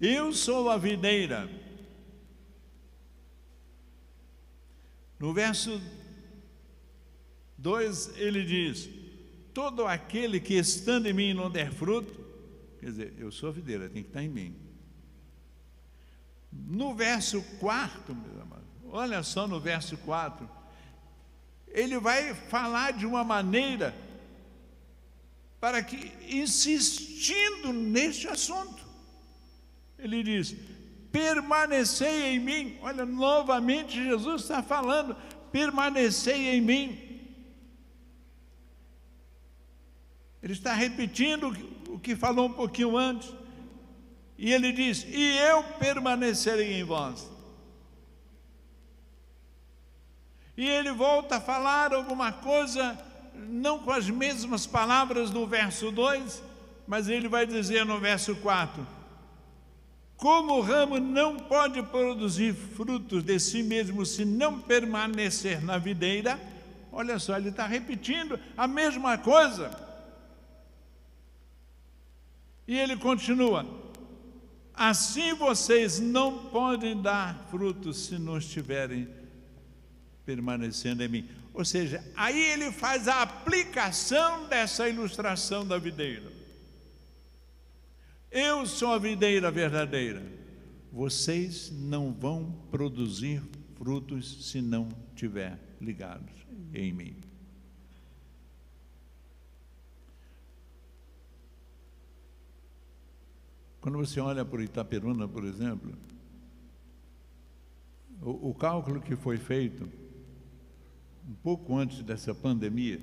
eu 0.00 0.32
sou 0.32 0.70
a 0.70 0.76
videira. 0.76 1.48
No 5.18 5.32
verso 5.32 5.80
2 7.56 8.16
ele 8.16 8.44
diz: 8.44 8.88
Todo 9.52 9.84
aquele 9.84 10.38
que 10.38 10.54
estando 10.54 11.06
em 11.06 11.12
mim 11.12 11.34
não 11.34 11.50
der 11.50 11.72
fruto, 11.72 12.24
quer 12.78 12.86
dizer, 12.86 13.14
eu 13.18 13.32
sou 13.32 13.48
a 13.48 13.52
videira, 13.52 13.88
tem 13.88 14.02
que 14.02 14.08
estar 14.08 14.22
em 14.22 14.28
mim. 14.28 14.56
No 16.52 16.94
verso 16.94 17.42
4, 17.58 18.14
meus 18.14 18.40
amados, 18.40 18.66
olha 18.84 19.22
só 19.22 19.46
no 19.46 19.60
verso 19.60 19.96
4, 19.98 20.48
ele 21.66 21.98
vai 21.98 22.34
falar 22.34 22.92
de 22.92 23.04
uma 23.04 23.24
maneira 23.24 23.94
para 25.60 25.82
que, 25.82 26.12
insistindo 26.28 27.72
neste 27.72 28.28
assunto, 28.28 28.87
ele 29.98 30.22
diz: 30.22 30.54
permanecei 31.10 32.34
em 32.34 32.38
mim. 32.38 32.78
Olha, 32.82 33.04
novamente 33.04 34.02
Jesus 34.02 34.42
está 34.42 34.62
falando: 34.62 35.16
permanecei 35.50 36.48
em 36.48 36.60
mim. 36.60 37.04
Ele 40.42 40.52
está 40.52 40.72
repetindo 40.72 41.48
o 41.88 41.98
que 41.98 42.14
falou 42.14 42.46
um 42.46 42.52
pouquinho 42.52 42.96
antes. 42.96 43.32
E 44.36 44.52
ele 44.52 44.72
diz: 44.72 45.04
E 45.08 45.36
eu 45.38 45.64
permanecerei 45.78 46.80
em 46.80 46.84
vós. 46.84 47.28
E 50.56 50.68
ele 50.68 50.92
volta 50.92 51.36
a 51.36 51.40
falar 51.40 51.92
alguma 51.92 52.32
coisa, 52.32 52.98
não 53.34 53.78
com 53.78 53.92
as 53.92 54.10
mesmas 54.10 54.66
palavras 54.66 55.30
do 55.30 55.46
verso 55.46 55.92
2, 55.92 56.42
mas 56.86 57.08
ele 57.08 57.28
vai 57.28 57.46
dizer 57.46 57.84
no 57.84 57.98
verso 57.98 58.34
4: 58.36 58.97
como 60.18 60.54
o 60.54 60.60
ramo 60.60 60.98
não 60.98 61.36
pode 61.36 61.80
produzir 61.80 62.52
frutos 62.52 63.22
de 63.22 63.38
si 63.38 63.62
mesmo 63.62 64.04
se 64.04 64.24
não 64.24 64.60
permanecer 64.60 65.62
na 65.62 65.78
videira, 65.78 66.38
olha 66.90 67.20
só, 67.20 67.36
ele 67.36 67.50
está 67.50 67.68
repetindo 67.68 68.38
a 68.56 68.66
mesma 68.66 69.16
coisa. 69.16 69.70
E 72.66 72.76
ele 72.76 72.96
continua: 72.96 73.64
assim 74.74 75.34
vocês 75.34 76.00
não 76.00 76.46
podem 76.48 77.00
dar 77.00 77.46
frutos 77.48 78.06
se 78.06 78.18
não 78.18 78.38
estiverem 78.38 79.08
permanecendo 80.26 81.04
em 81.04 81.08
mim. 81.08 81.28
Ou 81.54 81.64
seja, 81.64 82.04
aí 82.16 82.42
ele 82.50 82.72
faz 82.72 83.06
a 83.06 83.22
aplicação 83.22 84.48
dessa 84.48 84.88
ilustração 84.88 85.64
da 85.64 85.78
videira. 85.78 86.37
Eu 88.30 88.66
sou 88.66 88.92
a 88.92 88.98
videira 88.98 89.50
verdadeira. 89.50 90.22
Vocês 90.92 91.70
não 91.70 92.12
vão 92.12 92.52
produzir 92.70 93.42
frutos 93.76 94.50
se 94.50 94.60
não 94.60 94.88
tiver 95.14 95.58
ligados 95.80 96.32
em 96.74 96.92
mim. 96.92 97.16
Quando 103.80 103.96
você 103.96 104.20
olha 104.20 104.44
para 104.44 104.62
Itaperuna, 104.62 105.26
por 105.26 105.44
exemplo, 105.44 105.94
o, 108.20 108.50
o 108.50 108.54
cálculo 108.54 109.00
que 109.00 109.16
foi 109.16 109.38
feito 109.38 109.88
um 111.26 111.34
pouco 111.34 111.76
antes 111.76 112.02
dessa 112.02 112.34
pandemia, 112.34 113.00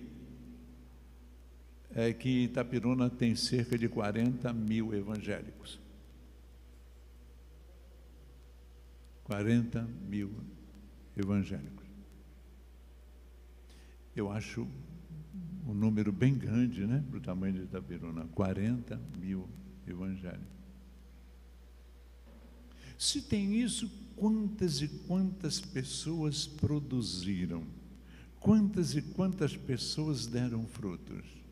é 1.95 2.11
que 2.11 2.43
Itapiruna 2.43 3.09
tem 3.09 3.35
cerca 3.35 3.77
de 3.77 3.87
40 3.87 4.51
mil 4.51 4.93
evangélicos. 4.93 5.79
40 9.23 9.81
mil 10.07 10.29
evangélicos. 11.15 11.85
Eu 14.13 14.29
acho 14.29 14.67
um 15.65 15.73
número 15.73 16.11
bem 16.11 16.37
grande, 16.37 16.85
né, 16.85 17.03
para 17.09 17.17
o 17.17 17.21
tamanho 17.21 17.53
de 17.53 17.61
Itaperuna, 17.63 18.25
40 18.35 19.01
mil 19.17 19.47
evangélicos. 19.87 20.53
Se 22.97 23.21
tem 23.21 23.55
isso, 23.55 23.89
quantas 24.17 24.81
e 24.81 24.87
quantas 24.87 25.61
pessoas 25.61 26.45
produziram? 26.45 27.63
Quantas 28.39 28.95
e 28.95 29.01
quantas 29.01 29.55
pessoas 29.55 30.27
deram 30.27 30.67
frutos? 30.67 31.44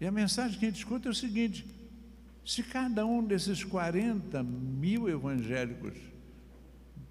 E 0.00 0.06
a 0.06 0.10
mensagem 0.10 0.58
que 0.58 0.64
a 0.64 0.68
gente 0.68 0.78
escuta 0.78 1.08
é 1.08 1.10
o 1.10 1.14
seguinte: 1.14 1.66
se 2.44 2.62
cada 2.62 3.04
um 3.04 3.22
desses 3.22 3.62
40 3.62 4.42
mil 4.42 5.08
evangélicos 5.08 5.94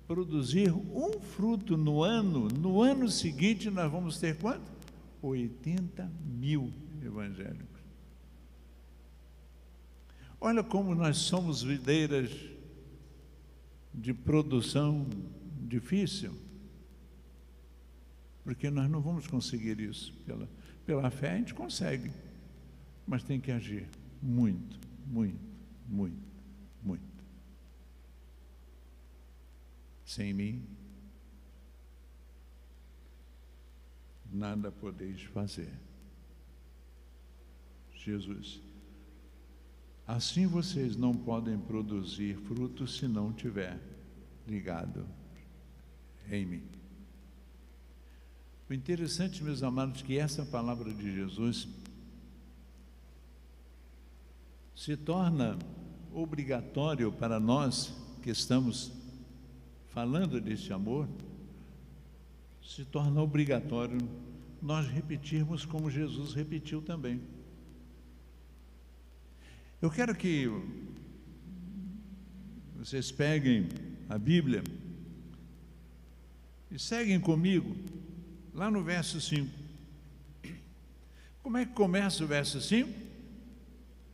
produzir 0.08 0.74
um 0.74 1.20
fruto 1.22 1.78
no 1.78 2.02
ano, 2.02 2.48
no 2.48 2.82
ano 2.82 3.08
seguinte 3.08 3.70
nós 3.70 3.92
vamos 3.92 4.18
ter 4.18 4.38
quanto? 4.38 4.72
80 5.22 6.12
mil 6.26 6.74
evangélicos. 7.04 7.80
Olha 10.42 10.64
como 10.64 10.96
nós 10.96 11.18
somos 11.18 11.62
videiras 11.62 12.32
de 13.94 14.14
produção 14.14 15.06
difícil, 15.62 16.34
porque 18.44 18.70
nós 18.70 18.90
não 18.90 19.02
vamos 19.02 19.28
conseguir 19.28 19.80
isso. 19.80 20.14
Pela, 20.26 20.50
pela 20.86 21.12
fé 21.12 21.34
a 21.34 21.38
gente 21.38 21.54
consegue, 21.54 22.10
mas 23.10 23.24
tem 23.24 23.42
que 23.42 23.52
agir 23.52 23.90
muito, 24.22 24.80
muito, 25.08 25.40
muito, 25.88 26.28
muito. 26.84 27.04
Sem 30.06 30.32
mim, 30.32 30.64
nada 34.32 34.72
podeis 34.72 35.24
fazer. 35.24 35.74
Jesus. 37.96 38.62
Assim 40.06 40.46
vocês 40.46 40.96
não 40.96 41.16
podem 41.16 41.58
produzir 41.58 42.38
frutos 42.38 42.98
se 42.98 43.08
não 43.08 43.34
tiver 43.34 43.80
ligado 44.48 45.04
em 46.32 46.46
mim. 46.46 46.64
O 48.70 48.74
interessante, 48.74 49.44
meus 49.44 49.64
amados, 49.64 50.02
é 50.02 50.06
que 50.06 50.20
essa 50.20 50.46
palavra 50.46 50.94
de 50.94 51.12
Jesus 51.16 51.68
se 54.80 54.96
torna 54.96 55.60
obrigatório 56.14 57.12
para 57.12 57.38
nós 57.38 57.94
que 58.24 58.30
estamos 58.30 58.94
falando 59.90 60.40
deste 60.40 60.72
amor, 60.72 61.06
se 62.64 62.86
torna 62.86 63.22
obrigatório 63.22 63.98
nós 64.62 64.88
repetirmos 64.88 65.66
como 65.66 65.92
Jesus 65.92 66.34
repetiu 66.34 66.82
também. 66.82 67.22
Eu 69.82 69.92
quero 69.92 70.16
que 70.16 70.48
vocês 72.78 73.12
peguem 73.12 73.68
a 74.08 74.18
Bíblia 74.18 74.64
e 76.72 76.80
seguem 76.80 77.20
comigo 77.20 77.76
lá 78.54 78.72
no 78.72 78.82
verso 78.82 79.20
5. 79.20 79.46
Como 81.44 81.58
é 81.58 81.66
que 81.66 81.74
começa 81.74 82.24
o 82.24 82.28
verso 82.28 82.62
5? 82.62 83.09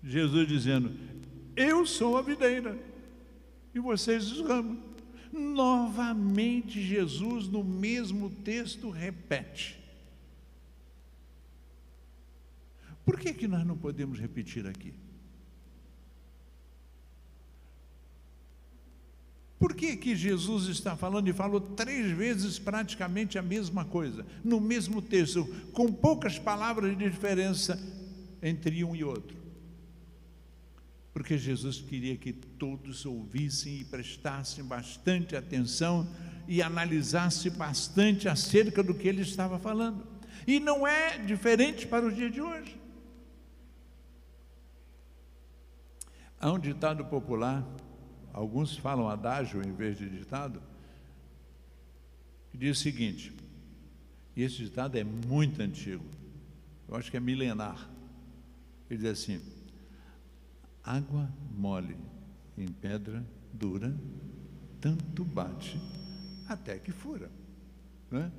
Jesus 0.06 0.48
dizendo: 0.48 0.92
Eu 1.56 1.86
sou 1.86 2.18
a 2.18 2.22
videira 2.22 2.78
e 3.74 3.80
vocês 3.80 4.32
os 4.32 4.48
ramos. 4.48 4.78
Novamente, 5.34 6.82
Jesus, 6.82 7.48
no 7.48 7.64
mesmo 7.64 8.30
texto, 8.30 8.90
repete. 8.90 9.84
Por 13.04 13.20
que, 13.20 13.34
que 13.34 13.48
nós 13.48 13.66
não 13.66 13.78
podemos 13.78 14.20
repetir 14.20 14.66
aqui? 14.66 14.94
Por 19.60 19.74
que, 19.74 19.98
que 19.98 20.16
Jesus 20.16 20.68
está 20.68 20.96
falando 20.96 21.28
e 21.28 21.34
falou 21.34 21.60
três 21.60 22.12
vezes 22.12 22.60
praticamente 22.60 23.38
a 23.38 23.42
mesma 23.42 23.84
coisa, 23.84 24.26
no 24.44 24.62
mesmo 24.62 25.02
texto, 25.02 25.46
com 25.74 25.92
poucas 25.92 26.38
palavras 26.38 26.96
de 26.96 27.10
diferença 27.10 27.80
entre 28.42 28.84
um 28.84 28.96
e 28.96 29.04
outro? 29.04 29.45
Porque 31.16 31.38
Jesus 31.38 31.80
queria 31.80 32.18
que 32.18 32.34
todos 32.34 33.06
ouvissem 33.06 33.80
e 33.80 33.86
prestassem 33.86 34.66
bastante 34.66 35.34
atenção 35.34 36.06
e 36.46 36.62
analisassem 36.62 37.54
bastante 37.54 38.28
acerca 38.28 38.84
do 38.84 38.94
que 38.94 39.08
ele 39.08 39.22
estava 39.22 39.58
falando. 39.58 40.06
E 40.46 40.60
não 40.60 40.86
é 40.86 41.18
diferente 41.18 41.88
para 41.88 42.06
o 42.06 42.12
dia 42.12 42.30
de 42.30 42.42
hoje. 42.42 42.78
Há 46.38 46.52
um 46.52 46.60
ditado 46.60 47.06
popular 47.06 47.66
alguns 48.34 48.76
falam 48.76 49.08
adágio 49.08 49.66
em 49.66 49.72
vez 49.72 49.98
de 49.98 50.10
ditado, 50.10 50.62
que 52.52 52.58
diz 52.58 52.78
o 52.78 52.82
seguinte, 52.82 53.34
e 54.36 54.44
esse 54.44 54.58
ditado 54.58 54.98
é 54.98 55.06
muito 55.06 55.62
antigo, 55.62 56.04
eu 56.90 56.98
acho 56.98 57.10
que 57.10 57.16
é 57.16 57.22
milenar. 57.22 57.90
Ele 58.90 59.00
diz 59.00 59.10
assim: 59.10 59.42
água 60.86 61.28
mole 61.52 61.98
em 62.58 62.68
pedra 62.68 63.26
dura, 63.52 63.94
tanto 64.80 65.26
bate 65.26 65.80
até 66.48 66.78
que 66.78 66.92
fura. 66.92 67.30
Né? 68.12 68.32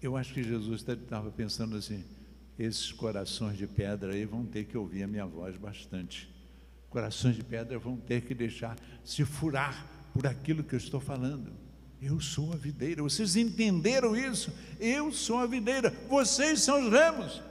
Eu 0.00 0.16
acho 0.16 0.32
que 0.32 0.42
Jesus 0.42 0.82
estava 0.86 1.30
pensando 1.30 1.76
assim: 1.76 2.04
esses 2.58 2.92
corações 2.92 3.58
de 3.58 3.66
pedra 3.66 4.14
aí 4.14 4.24
vão 4.24 4.46
ter 4.46 4.64
que 4.64 4.78
ouvir 4.78 5.02
a 5.02 5.08
minha 5.08 5.26
voz 5.26 5.56
bastante. 5.56 6.32
Corações 6.88 7.36
de 7.36 7.44
pedra 7.44 7.78
vão 7.78 7.96
ter 7.96 8.22
que 8.22 8.34
deixar 8.34 8.76
se 9.04 9.24
furar 9.24 9.86
por 10.12 10.26
aquilo 10.26 10.62
que 10.64 10.74
eu 10.74 10.78
estou 10.78 11.00
falando. 11.00 11.52
Eu 12.00 12.18
sou 12.18 12.52
a 12.52 12.56
videira. 12.56 13.02
Vocês 13.02 13.36
entenderam 13.36 14.16
isso? 14.16 14.50
Eu 14.78 15.12
sou 15.12 15.38
a 15.38 15.46
videira. 15.46 15.90
Vocês 16.08 16.62
são 16.62 16.86
os 16.86 16.90
ramos. 16.90 17.49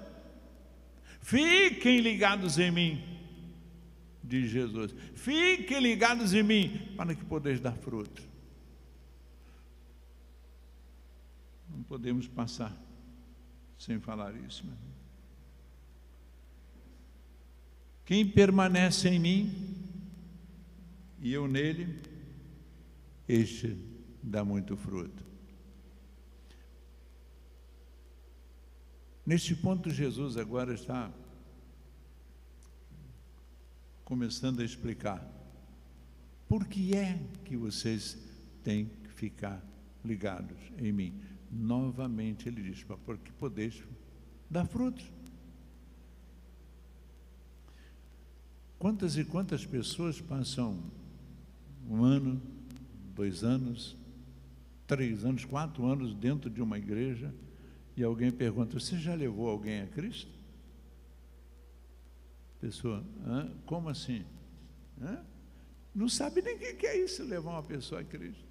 Fiquem 1.30 2.00
ligados 2.00 2.58
em 2.58 2.72
mim, 2.72 3.04
diz 4.24 4.50
Jesus. 4.50 4.96
Fiquem 5.14 5.80
ligados 5.80 6.34
em 6.34 6.42
mim, 6.42 6.96
para 6.98 7.14
que 7.14 7.24
podeis 7.24 7.60
dar 7.60 7.76
fruto. 7.78 8.24
Não 11.70 11.84
podemos 11.84 12.28
passar 12.28 12.76
sem 13.78 14.00
falar 14.00 14.34
isso. 14.38 14.66
Quem 18.04 18.28
permanece 18.28 19.08
em 19.08 19.20
mim 19.20 19.76
e 21.22 21.32
eu 21.32 21.48
nele, 21.48 22.02
este 23.28 23.78
dá 24.24 24.44
muito 24.44 24.76
fruto. 24.76 25.29
Neste 29.30 29.56
ponto, 29.56 29.92
Jesus 29.92 30.38
agora 30.38 30.74
está 30.74 31.12
começando 34.04 34.60
a 34.60 34.66
explicar 34.66 35.24
por 36.48 36.66
que 36.66 36.96
é 36.96 37.22
que 37.46 37.56
vocês 37.56 38.18
têm 38.64 38.88
que 39.04 39.10
ficar 39.12 39.64
ligados 40.04 40.58
em 40.80 40.92
mim. 40.92 41.22
Novamente 41.52 42.50
ele 42.50 42.64
diz, 42.64 42.84
para 42.84 43.18
que 43.18 43.32
podeis 43.34 43.84
dar 44.50 44.66
frutos. 44.66 45.06
Quantas 48.80 49.16
e 49.16 49.24
quantas 49.24 49.64
pessoas 49.64 50.20
passam 50.20 50.82
um 51.88 52.04
ano, 52.04 52.42
dois 53.14 53.44
anos, 53.44 53.96
três 54.88 55.24
anos, 55.24 55.46
quatro 55.46 55.86
anos 55.86 56.16
dentro 56.16 56.50
de 56.50 56.64
uma 56.64 56.80
igreja 56.80 57.32
e 58.00 58.04
alguém 58.04 58.32
pergunta: 58.32 58.80
Você 58.80 58.98
já 58.98 59.14
levou 59.14 59.50
alguém 59.50 59.82
a 59.82 59.88
Cristo? 59.88 60.32
Pessoa, 62.62 63.04
Hã? 63.26 63.52
como 63.66 63.90
assim? 63.90 64.26
Hã? 65.02 65.22
Não 65.94 66.08
sabe 66.08 66.42
nem 66.42 66.56
o 66.56 66.78
que 66.78 66.88
é 66.88 66.98
isso, 66.98 67.24
levar 67.24 67.52
uma 67.52 67.64
pessoa 67.64 68.00
a 68.00 68.04
Cristo. 68.04 68.48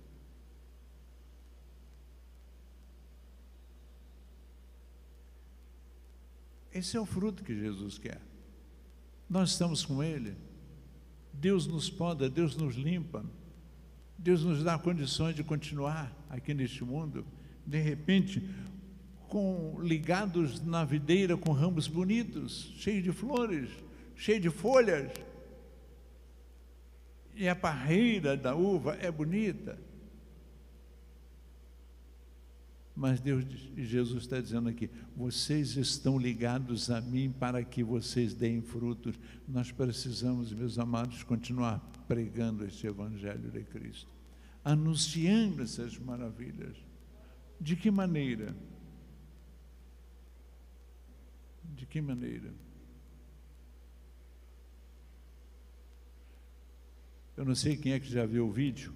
Esse 6.70 6.96
é 6.98 7.00
o 7.00 7.06
fruto 7.06 7.42
que 7.42 7.58
Jesus 7.58 7.96
quer. 7.96 8.20
Nós 9.28 9.50
estamos 9.50 9.84
com 9.84 10.02
Ele. 10.02 10.36
Deus 11.32 11.66
nos 11.66 11.88
poda, 11.88 12.28
Deus 12.28 12.54
nos 12.54 12.74
limpa. 12.76 13.24
Deus 14.18 14.44
nos 14.44 14.62
dá 14.62 14.78
condições 14.78 15.34
de 15.34 15.42
continuar 15.42 16.14
aqui 16.28 16.52
neste 16.52 16.84
mundo. 16.84 17.26
De 17.66 17.80
repente, 17.80 18.42
com, 19.28 19.78
ligados 19.80 20.64
na 20.64 20.84
videira 20.84 21.36
com 21.36 21.52
ramos 21.52 21.86
bonitos, 21.86 22.72
cheios 22.76 23.04
de 23.04 23.12
flores, 23.12 23.68
cheios 24.16 24.42
de 24.42 24.50
folhas. 24.50 25.12
E 27.34 27.48
a 27.48 27.54
parreira 27.54 28.36
da 28.36 28.56
uva 28.56 28.96
é 29.00 29.10
bonita. 29.10 29.78
Mas 32.96 33.20
Deus 33.20 33.44
Jesus 33.76 34.24
está 34.24 34.40
dizendo 34.40 34.68
aqui: 34.68 34.90
vocês 35.16 35.76
estão 35.76 36.18
ligados 36.18 36.90
a 36.90 37.00
mim 37.00 37.30
para 37.30 37.62
que 37.62 37.84
vocês 37.84 38.34
deem 38.34 38.60
frutos. 38.60 39.14
Nós 39.46 39.70
precisamos, 39.70 40.52
meus 40.52 40.80
amados, 40.80 41.22
continuar 41.22 41.78
pregando 42.08 42.64
este 42.64 42.88
Evangelho 42.88 43.52
de 43.52 43.62
Cristo, 43.62 44.10
anunciando 44.64 45.62
essas 45.62 45.96
maravilhas. 45.96 46.76
De 47.60 47.76
que 47.76 47.88
maneira? 47.88 48.56
De 51.74 51.86
que 51.86 52.00
maneira? 52.00 52.52
Eu 57.36 57.44
não 57.44 57.54
sei 57.54 57.76
quem 57.76 57.92
é 57.92 58.00
que 58.00 58.10
já 58.10 58.26
viu 58.26 58.48
o 58.48 58.52
vídeo 58.52 58.92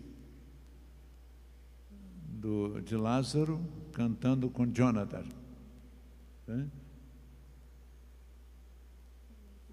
do, 2.43 2.81
de 2.81 2.97
Lázaro 2.97 3.65
cantando 3.93 4.51
com 4.51 4.67
Jonathan. 4.67 5.25
Né? 6.47 6.69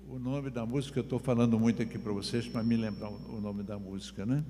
O 0.07 0.19
nome 0.19 0.51
da 0.51 0.65
música, 0.65 0.99
eu 0.99 1.03
estou 1.03 1.17
falando 1.17 1.59
muito 1.59 1.81
aqui 1.81 1.97
para 1.97 2.13
vocês 2.13 2.47
para 2.47 2.61
me 2.61 2.77
lembrar 2.77 3.09
o 3.09 3.41
nome 3.41 3.63
da 3.63 3.79
música, 3.79 4.25
né? 4.25 4.45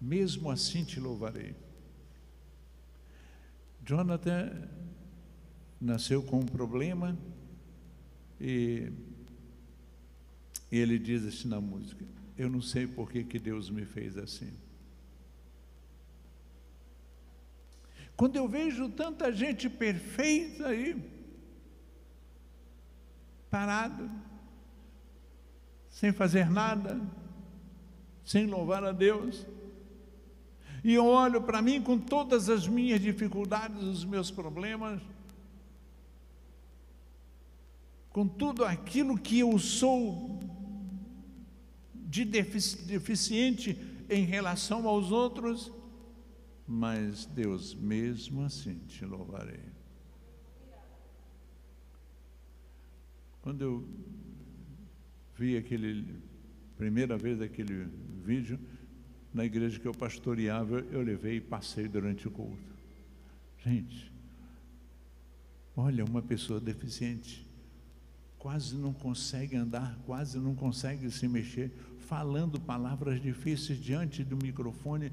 Mesmo 0.00 0.50
assim 0.50 0.84
te 0.84 0.98
louvarei. 0.98 1.54
Jonathan 3.84 4.68
nasceu 5.80 6.22
com 6.22 6.40
um 6.40 6.46
problema 6.46 7.16
e 8.40 8.92
ele 10.70 10.98
diz 10.98 11.24
assim 11.24 11.48
na 11.48 11.60
música: 11.60 12.04
Eu 12.36 12.50
não 12.50 12.60
sei 12.60 12.86
por 12.86 13.10
que, 13.10 13.24
que 13.24 13.38
Deus 13.38 13.70
me 13.70 13.84
fez 13.84 14.16
assim. 14.16 14.52
Quando 18.16 18.36
eu 18.36 18.46
vejo 18.46 18.90
tanta 18.90 19.32
gente 19.32 19.70
perfeita 19.70 20.68
aí, 20.68 21.02
parado, 23.50 24.10
sem 25.88 26.12
fazer 26.12 26.50
nada, 26.50 27.00
sem 28.24 28.46
louvar 28.46 28.84
a 28.84 28.92
Deus, 28.92 29.46
e 30.84 30.94
eu 30.94 31.06
olho 31.06 31.42
para 31.42 31.62
mim 31.62 31.82
com 31.82 31.98
todas 31.98 32.48
as 32.50 32.68
minhas 32.68 33.00
dificuldades, 33.00 33.82
os 33.82 34.04
meus 34.04 34.30
problemas, 34.30 35.00
com 38.20 38.28
tudo 38.28 38.66
aquilo 38.66 39.18
que 39.18 39.38
eu 39.38 39.58
sou 39.58 40.38
de 41.94 42.22
deficiente 42.22 43.78
em 44.10 44.26
relação 44.26 44.86
aos 44.86 45.10
outros, 45.10 45.72
mas 46.68 47.24
Deus, 47.24 47.74
mesmo 47.74 48.42
assim, 48.42 48.74
te 48.80 49.06
louvarei. 49.06 49.64
Quando 53.40 53.62
eu 53.62 53.88
vi 55.34 55.56
aquele, 55.56 56.20
primeira 56.76 57.16
vez 57.16 57.40
aquele 57.40 57.88
vídeo, 58.22 58.60
na 59.32 59.46
igreja 59.46 59.80
que 59.80 59.88
eu 59.88 59.94
pastoreava, 59.94 60.80
eu 60.92 61.00
levei 61.00 61.36
e 61.36 61.40
passei 61.40 61.88
durante 61.88 62.28
o 62.28 62.30
culto. 62.30 62.76
Gente, 63.64 64.12
olha, 65.74 66.04
uma 66.04 66.20
pessoa 66.20 66.60
deficiente, 66.60 67.48
quase 68.40 68.74
não 68.74 68.92
consegue 68.92 69.54
andar, 69.54 69.96
quase 70.06 70.38
não 70.38 70.54
consegue 70.54 71.10
se 71.10 71.28
mexer, 71.28 71.70
falando 72.00 72.58
palavras 72.58 73.20
difíceis 73.20 73.78
diante 73.78 74.24
do 74.24 74.36
microfone, 74.36 75.12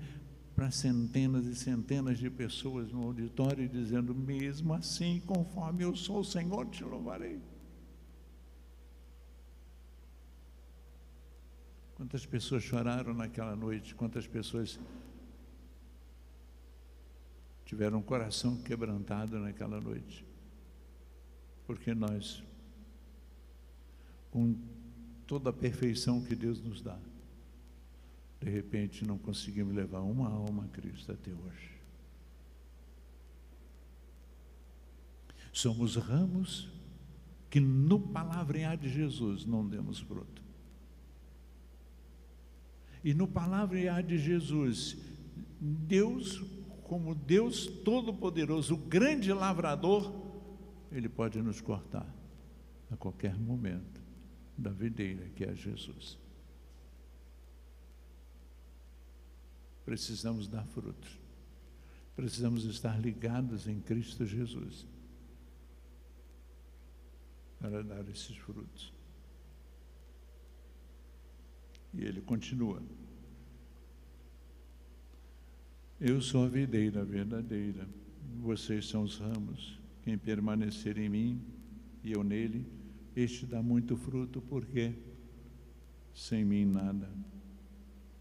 para 0.56 0.72
centenas 0.72 1.46
e 1.46 1.54
centenas 1.54 2.18
de 2.18 2.32
pessoas 2.32 2.92
no 2.92 3.04
auditório, 3.04 3.70
dizendo: 3.70 4.16
Mesmo 4.16 4.74
assim, 4.74 5.22
conforme 5.28 5.84
eu 5.84 5.96
sou, 5.96 6.22
o 6.22 6.26
Senhor 6.26 6.66
te 6.68 6.84
louvarei. 6.84 7.40
Quantas 11.96 12.26
pessoas 12.26 12.64
choraram 12.64 13.14
naquela 13.14 13.56
noite, 13.56 13.94
quantas 13.94 14.26
pessoas 14.26 14.80
tiveram 17.66 18.00
o 18.00 18.04
coração 18.04 18.56
quebrantado 18.58 19.38
naquela 19.40 19.82
noite, 19.82 20.26
porque 21.66 21.94
nós, 21.94 22.42
com 24.38 24.56
toda 25.26 25.50
a 25.50 25.54
perfeição 25.54 26.22
que 26.22 26.36
Deus 26.36 26.62
nos 26.62 26.80
dá, 26.80 27.00
de 28.40 28.48
repente 28.48 29.04
não 29.04 29.18
conseguimos 29.18 29.74
levar 29.74 30.02
uma 30.02 30.30
alma 30.30 30.66
a 30.66 30.68
Cristo 30.68 31.12
até 31.12 31.32
hoje. 31.32 31.72
Somos 35.52 35.96
ramos 35.96 36.70
que 37.50 37.60
no 37.60 38.00
palavrear 38.00 38.78
de 38.78 38.88
Jesus 38.88 39.44
não 39.44 39.68
demos 39.68 40.02
fruto. 40.02 40.44
E 43.04 43.16
no 43.16 43.28
palavrear 43.28 44.04
de 44.04 44.20
Jesus, 44.20 44.98
Deus, 45.60 46.44
como 46.84 47.16
Deus 47.16 47.66
Todo-Poderoso, 47.66 48.76
o 48.76 48.78
grande 48.78 49.34
lavrador, 49.34 50.14
Ele 50.92 51.10
pode 51.10 51.42
nos 51.42 51.60
cortar 51.60 52.08
a 52.92 52.96
qualquer 52.96 53.36
momento 53.36 53.97
da 54.58 54.72
videira 54.72 55.30
que 55.36 55.44
é 55.44 55.54
Jesus. 55.56 56.18
precisamos 59.88 60.50
dar 60.50 60.66
frutos. 60.66 61.18
Precisamos 62.14 62.66
estar 62.66 63.00
ligados 63.00 63.70
em 63.70 63.80
Cristo 63.80 64.26
Jesus 64.26 64.86
para 67.58 67.82
dar 67.82 68.06
esses 68.10 68.36
frutos. 68.36 68.92
E 71.94 72.04
ele 72.04 72.20
continua. 72.20 72.84
Eu 76.02 76.22
sou 76.22 76.44
a 76.44 76.50
videira 76.50 77.06
verdadeira, 77.06 77.88
vocês 78.42 78.90
são 78.90 79.04
os 79.04 79.18
ramos. 79.18 79.80
Quem 80.04 80.18
permanecer 80.18 80.98
em 80.98 81.08
mim 81.08 81.42
e 82.04 82.12
eu 82.12 82.26
nele, 82.26 82.66
este 83.20 83.46
dá 83.46 83.64
muito 83.64 83.98
fruto, 83.98 84.42
porque 84.42 84.94
sem 86.14 86.46
mim 86.46 86.66
nada 86.66 87.10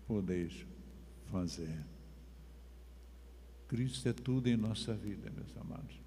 podeis 0.07 0.67
fazer. 1.31 1.85
Cristo 3.69 4.09
é 4.09 4.13
tudo 4.13 4.49
em 4.49 4.57
nossa 4.57 4.95
vida, 4.95 5.31
meus 5.31 5.55
amados. 5.57 6.01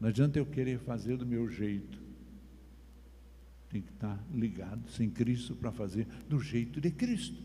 Não 0.00 0.08
adianta 0.08 0.38
eu 0.38 0.46
querer 0.46 0.78
fazer 0.80 1.16
do 1.16 1.26
meu 1.26 1.48
jeito. 1.48 2.00
Tem 3.68 3.82
que 3.82 3.92
estar 3.92 4.18
ligado 4.32 4.88
sem 4.90 5.08
Cristo 5.08 5.54
para 5.54 5.70
fazer 5.70 6.06
do 6.28 6.40
jeito 6.40 6.80
de 6.80 6.90
Cristo. 6.90 7.40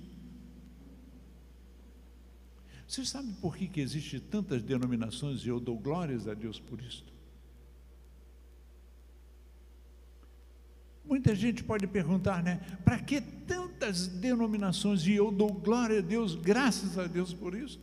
Você 2.88 3.06
sabe 3.06 3.32
por 3.42 3.58
que, 3.58 3.68
que 3.68 3.82
existem 3.82 4.20
tantas 4.20 4.64
denominações 4.64 5.46
e 5.46 5.50
eu 5.50 5.60
dou 5.60 5.78
glórias 5.78 6.28
a 6.28 6.34
Deus 6.34 6.60
por 6.60 6.82
isso? 6.82 7.15
Muita 11.08 11.36
gente 11.36 11.64
pode 11.64 11.86
perguntar, 11.86 12.42
né? 12.42 12.60
Para 12.84 13.00
que 13.00 13.22
tantas 13.22 14.08
denominações? 14.08 15.06
E 15.06 15.14
eu 15.14 15.32
dou 15.32 15.54
glória 15.54 16.00
a 16.00 16.02
Deus, 16.02 16.36
graças 16.36 16.98
a 16.98 17.06
Deus 17.06 17.34
por 17.34 17.54
isso. 17.54 17.80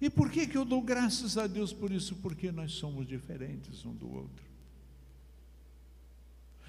E 0.00 0.10
por 0.10 0.30
que, 0.30 0.46
que 0.46 0.58
eu 0.58 0.64
dou 0.64 0.82
graças 0.82 1.38
a 1.38 1.46
Deus 1.46 1.72
por 1.72 1.92
isso? 1.92 2.16
Porque 2.16 2.50
nós 2.50 2.72
somos 2.72 3.06
diferentes 3.06 3.84
um 3.86 3.94
do 3.94 4.12
outro. 4.12 4.44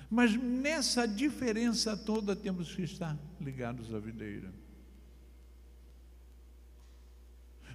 Mas 0.09 0.35
nessa 0.35 1.07
diferença 1.07 1.97
toda 1.97 2.35
temos 2.35 2.73
que 2.73 2.83
estar 2.83 3.17
ligados 3.41 3.93
à 3.93 3.99
videira. 3.99 4.53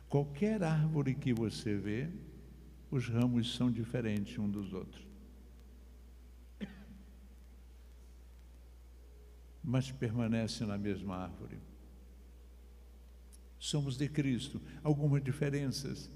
Qualquer 0.08 0.62
árvore 0.62 1.14
que 1.14 1.32
você 1.32 1.76
vê, 1.76 2.08
os 2.90 3.08
ramos 3.08 3.54
são 3.54 3.70
diferentes 3.70 4.38
um 4.38 4.48
dos 4.48 4.72
outros. 4.72 5.09
Mas 9.70 9.92
permanece 9.92 10.66
na 10.66 10.76
mesma 10.76 11.16
árvore. 11.16 11.56
Somos 13.56 13.96
de 13.96 14.08
Cristo, 14.08 14.60
algumas 14.82 15.22
diferenças. 15.22 16.10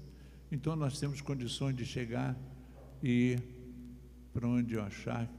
Então 0.51 0.75
nós 0.75 0.99
temos 0.99 1.21
condições 1.21 1.73
de 1.73 1.85
chegar 1.85 2.37
e 3.01 3.39
para 4.33 4.45
onde 4.45 4.73
eu 4.73 4.83
achar 4.83 5.31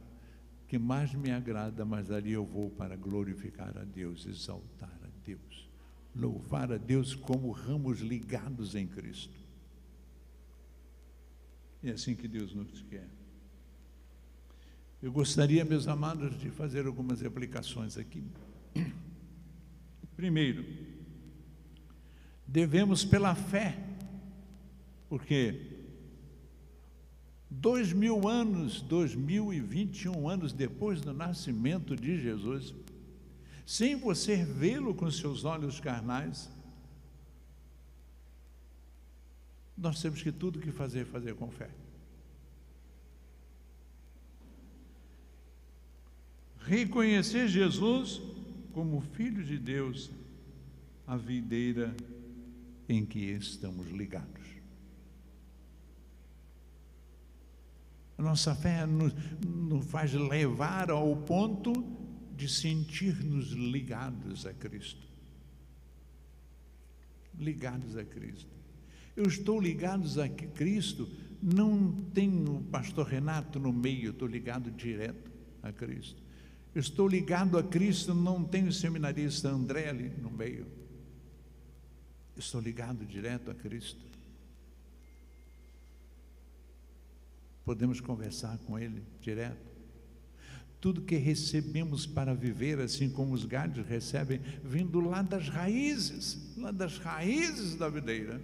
que 0.67 0.79
mais 0.79 1.13
me 1.15 1.31
agrada, 1.31 1.85
mas 1.85 2.11
ali 2.11 2.33
eu 2.33 2.45
vou 2.45 2.71
para 2.71 2.97
glorificar 2.97 3.77
a 3.77 3.85
Deus, 3.85 4.25
exaltar 4.25 4.99
a 5.05 5.09
Deus, 5.23 5.69
louvar 6.15 6.73
a 6.73 6.79
Deus 6.79 7.15
como 7.15 7.51
ramos 7.51 8.01
ligados 8.01 8.75
em 8.75 8.87
Cristo. 8.87 9.39
É 11.83 11.91
assim 11.91 12.15
que 12.15 12.27
Deus 12.27 12.55
nos 12.55 12.81
quer. 12.83 13.09
Eu 15.07 15.13
gostaria, 15.13 15.65
meus 15.65 15.87
amados, 15.87 16.37
de 16.37 16.51
fazer 16.51 16.85
algumas 16.85 17.23
aplicações 17.23 17.97
aqui. 17.97 18.25
Primeiro, 20.17 20.67
devemos 22.45 23.05
pela 23.05 23.33
fé, 23.33 23.79
porque 25.09 25.61
dois 27.49 27.93
mil 27.93 28.27
anos, 28.27 28.81
dois 28.81 29.15
mil 29.15 29.55
e 29.55 29.61
vinte 29.61 30.07
e 30.07 30.09
um 30.09 30.29
anos 30.29 30.53
depois 30.53 31.01
do 31.01 31.13
nascimento 31.13 31.95
de 31.95 32.21
Jesus, 32.21 32.75
sem 33.65 33.95
você 33.95 34.45
vê-lo 34.45 34.93
com 34.93 35.09
seus 35.09 35.45
olhos 35.45 35.79
carnais, 35.79 36.51
nós 39.79 40.03
temos 40.03 40.21
que 40.21 40.33
tudo 40.33 40.59
que 40.59 40.73
fazer, 40.73 41.05
fazer 41.05 41.37
com 41.37 41.49
fé. 41.49 41.71
Reconhecer 46.67 47.47
Jesus 47.47 48.21
como 48.73 49.01
Filho 49.01 49.45
de 49.45 49.57
Deus, 49.57 50.11
a 51.07 51.17
videira 51.17 51.97
em 52.89 53.07
que 53.07 53.21
estamos 53.21 53.89
ligados. 53.93 54.45
A 58.19 58.23
nossa 58.23 58.53
fé 58.53 58.85
nos, 58.85 59.15
nos 59.47 59.87
faz 59.87 60.13
levar 60.13 60.91
ao 60.91 61.17
ponto 61.19 61.73
de 62.37 62.49
sentir-nos 62.49 63.53
ligados 63.53 64.45
a 64.45 64.53
Cristo. 64.53 65.07
Ligados 67.39 67.97
a 67.97 68.05
Cristo. 68.05 68.51
Eu 69.17 69.27
estou 69.27 69.61
ligados 69.61 70.19
a 70.19 70.29
Cristo, 70.29 71.09
não 71.41 71.93
tenho 72.13 72.57
o 72.57 72.63
pastor 72.65 73.07
Renato 73.07 73.61
no 73.61 73.73
meio, 73.73 74.11
estou 74.11 74.27
ligado 74.27 74.69
direto 74.73 75.31
a 75.63 75.71
Cristo. 75.71 76.26
Estou 76.75 77.09
ligado 77.09 77.57
a 77.57 77.63
Cristo, 77.63 78.15
não 78.15 78.45
tenho 78.45 78.73
seminarista 78.73 79.49
André 79.49 79.89
ali 79.89 80.11
no 80.21 80.31
meio. 80.31 80.67
Estou 82.37 82.61
ligado 82.61 83.05
direto 83.05 83.51
a 83.51 83.55
Cristo. 83.55 84.05
Podemos 87.65 88.01
conversar 88.01 88.59
com 88.59 88.79
Ele 88.79 89.03
direto 89.21 89.77
tudo 90.87 91.03
que 91.03 91.17
recebemos 91.17 92.07
para 92.07 92.33
viver, 92.33 92.79
assim 92.79 93.11
como 93.11 93.35
os 93.35 93.45
galhos 93.45 93.85
recebem, 93.87 94.41
vindo 94.63 95.01
lá 95.01 95.21
das 95.21 95.49
raízes, 95.49 96.39
lá 96.57 96.71
das 96.71 96.99
raízes 96.99 97.75
da 97.75 97.89
videira, 97.89 98.41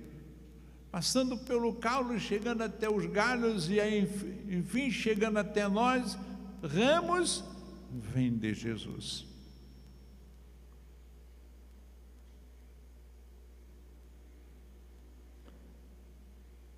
passando 0.90 1.38
pelo 1.38 1.74
caule, 1.74 2.18
chegando 2.18 2.62
até 2.62 2.90
os 2.90 3.06
galhos 3.06 3.70
e 3.70 3.78
aí, 3.78 4.08
enfim, 4.48 4.90
chegando 4.90 5.38
até 5.38 5.68
nós, 5.68 6.18
ramos, 6.62 7.44
vem 7.92 8.36
de 8.36 8.54
Jesus. 8.54 9.26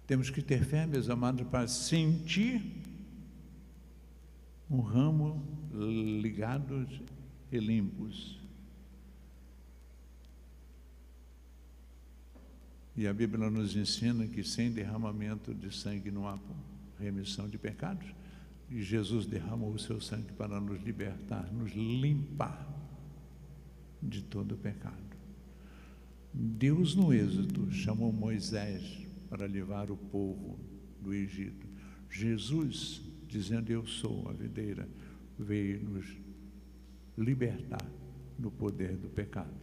Temos 0.06 0.28
que 0.28 0.42
ter 0.42 0.64
fé, 0.64 0.86
meus 0.86 1.08
amados, 1.08 1.46
para 1.48 1.66
sentir 1.66 2.62
um 4.70 4.80
ramo 4.80 5.42
ligados 5.72 7.00
e 7.50 7.58
limpos. 7.58 8.38
E 12.96 13.06
a 13.06 13.12
Bíblia 13.12 13.50
nos 13.50 13.74
ensina 13.74 14.26
que 14.26 14.44
sem 14.44 14.70
derramamento 14.70 15.54
de 15.54 15.74
sangue 15.74 16.10
não 16.10 16.28
há 16.28 16.38
remissão 16.98 17.48
de 17.48 17.58
pecados. 17.58 18.06
E 18.70 18.82
Jesus 18.82 19.26
derramou 19.26 19.72
o 19.72 19.78
seu 19.78 20.00
sangue 20.00 20.32
para 20.32 20.60
nos 20.60 20.82
libertar, 20.82 21.52
nos 21.52 21.72
limpar 21.72 22.66
de 24.02 24.22
todo 24.22 24.56
pecado. 24.56 25.02
Deus, 26.32 26.94
no 26.94 27.12
Êxodo, 27.12 27.70
chamou 27.70 28.12
Moisés 28.12 29.06
para 29.28 29.46
levar 29.46 29.90
o 29.90 29.96
povo 29.96 30.58
do 31.00 31.14
Egito. 31.14 31.66
Jesus 32.10 33.02
dizendo: 33.28 33.70
Eu 33.70 33.86
sou 33.86 34.28
a 34.28 34.32
videira, 34.32 34.88
veio 35.38 35.82
nos 35.82 36.16
libertar 37.16 37.86
do 38.38 38.50
poder 38.50 38.96
do 38.96 39.08
pecado, 39.08 39.54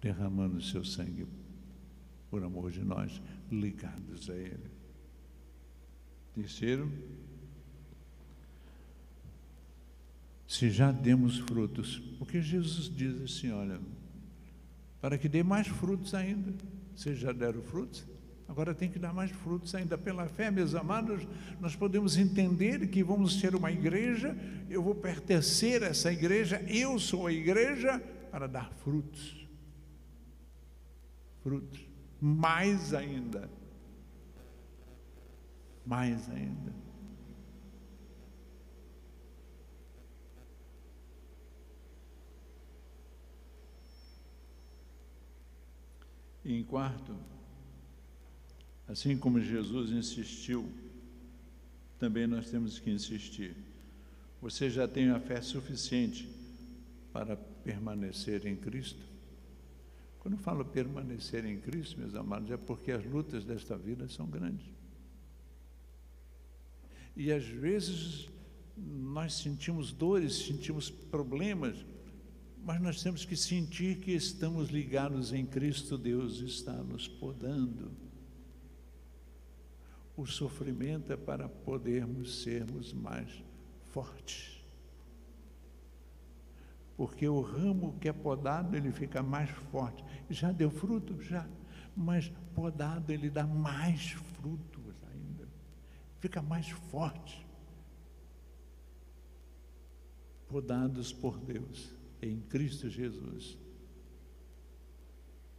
derramando 0.00 0.60
seu 0.60 0.84
sangue 0.84 1.26
por 2.30 2.42
amor 2.42 2.72
de 2.72 2.82
nós, 2.82 3.22
ligados 3.50 4.28
a 4.28 4.34
Ele. 4.34 4.70
Terceiro, 6.34 6.90
se 10.54 10.70
já 10.70 10.92
demos 10.92 11.38
frutos, 11.38 12.00
porque 12.16 12.40
Jesus 12.40 12.88
diz 12.88 13.20
assim: 13.22 13.50
olha, 13.50 13.80
para 15.00 15.18
que 15.18 15.28
dê 15.28 15.42
mais 15.42 15.66
frutos 15.66 16.14
ainda, 16.14 16.54
vocês 16.94 17.18
já 17.18 17.32
deram 17.32 17.60
frutos? 17.60 18.06
Agora 18.46 18.72
tem 18.72 18.88
que 18.88 18.98
dar 19.00 19.12
mais 19.12 19.32
frutos 19.32 19.74
ainda. 19.74 19.98
Pela 19.98 20.28
fé, 20.28 20.52
meus 20.52 20.76
amados, 20.76 21.26
nós 21.60 21.74
podemos 21.74 22.16
entender 22.16 22.86
que 22.86 23.02
vamos 23.02 23.40
ser 23.40 23.56
uma 23.56 23.72
igreja, 23.72 24.36
eu 24.70 24.80
vou 24.80 24.94
pertencer 24.94 25.82
a 25.82 25.86
essa 25.86 26.12
igreja, 26.12 26.62
eu 26.68 27.00
sou 27.00 27.26
a 27.26 27.32
igreja 27.32 27.98
para 28.30 28.46
dar 28.46 28.70
frutos. 28.84 29.48
Frutos. 31.42 31.80
Mais 32.20 32.94
ainda. 32.94 33.50
Mais 35.84 36.30
ainda. 36.30 36.83
E 46.44 46.54
em 46.54 46.62
quarto, 46.62 47.14
Assim 48.86 49.16
como 49.16 49.40
Jesus 49.40 49.90
insistiu, 49.90 50.70
também 51.98 52.26
nós 52.26 52.50
temos 52.50 52.78
que 52.78 52.90
insistir. 52.90 53.56
Você 54.42 54.68
já 54.68 54.86
tem 54.86 55.08
a 55.08 55.18
fé 55.18 55.40
suficiente 55.40 56.28
para 57.12 57.36
permanecer 57.36 58.46
em 58.46 58.56
Cristo? 58.56 59.02
Quando 60.18 60.36
falo 60.36 60.64
permanecer 60.64 61.44
em 61.46 61.58
Cristo, 61.58 61.98
meus 61.98 62.14
amados, 62.14 62.50
é 62.50 62.56
porque 62.56 62.92
as 62.92 63.04
lutas 63.04 63.44
desta 63.44 63.76
vida 63.76 64.08
são 64.08 64.26
grandes. 64.26 64.66
E 67.16 67.32
às 67.32 67.44
vezes 67.44 68.28
nós 68.76 69.34
sentimos 69.34 69.92
dores, 69.92 70.34
sentimos 70.34 70.90
problemas, 70.90 71.76
mas 72.64 72.80
nós 72.80 73.02
temos 73.02 73.24
que 73.24 73.36
sentir 73.36 73.98
que 73.98 74.12
estamos 74.12 74.70
ligados 74.70 75.32
em 75.32 75.44
Cristo, 75.44 75.98
Deus 75.98 76.40
está 76.40 76.72
nos 76.72 77.06
podando 77.06 78.04
o 80.16 80.26
sofrimento 80.26 81.12
é 81.12 81.16
para 81.16 81.48
podermos 81.48 82.42
sermos 82.42 82.92
mais 82.92 83.42
fortes. 83.90 84.64
Porque 86.96 87.28
o 87.28 87.40
ramo 87.40 87.98
que 87.98 88.08
é 88.08 88.12
podado, 88.12 88.76
ele 88.76 88.92
fica 88.92 89.22
mais 89.22 89.50
forte. 89.50 90.04
Já 90.30 90.52
deu 90.52 90.70
fruto? 90.70 91.20
Já. 91.20 91.48
Mas 91.96 92.28
podado, 92.54 93.10
ele 93.10 93.28
dá 93.28 93.44
mais 93.44 94.12
frutos 94.12 94.94
ainda. 95.12 95.48
Fica 96.20 96.40
mais 96.40 96.68
forte. 96.68 97.44
Podados 100.46 101.12
por 101.12 101.36
Deus, 101.38 101.92
em 102.24 102.40
Cristo 102.40 102.88
Jesus, 102.88 103.58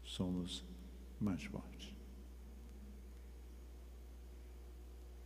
somos 0.03 0.63
mais 1.19 1.43
fortes. 1.43 1.93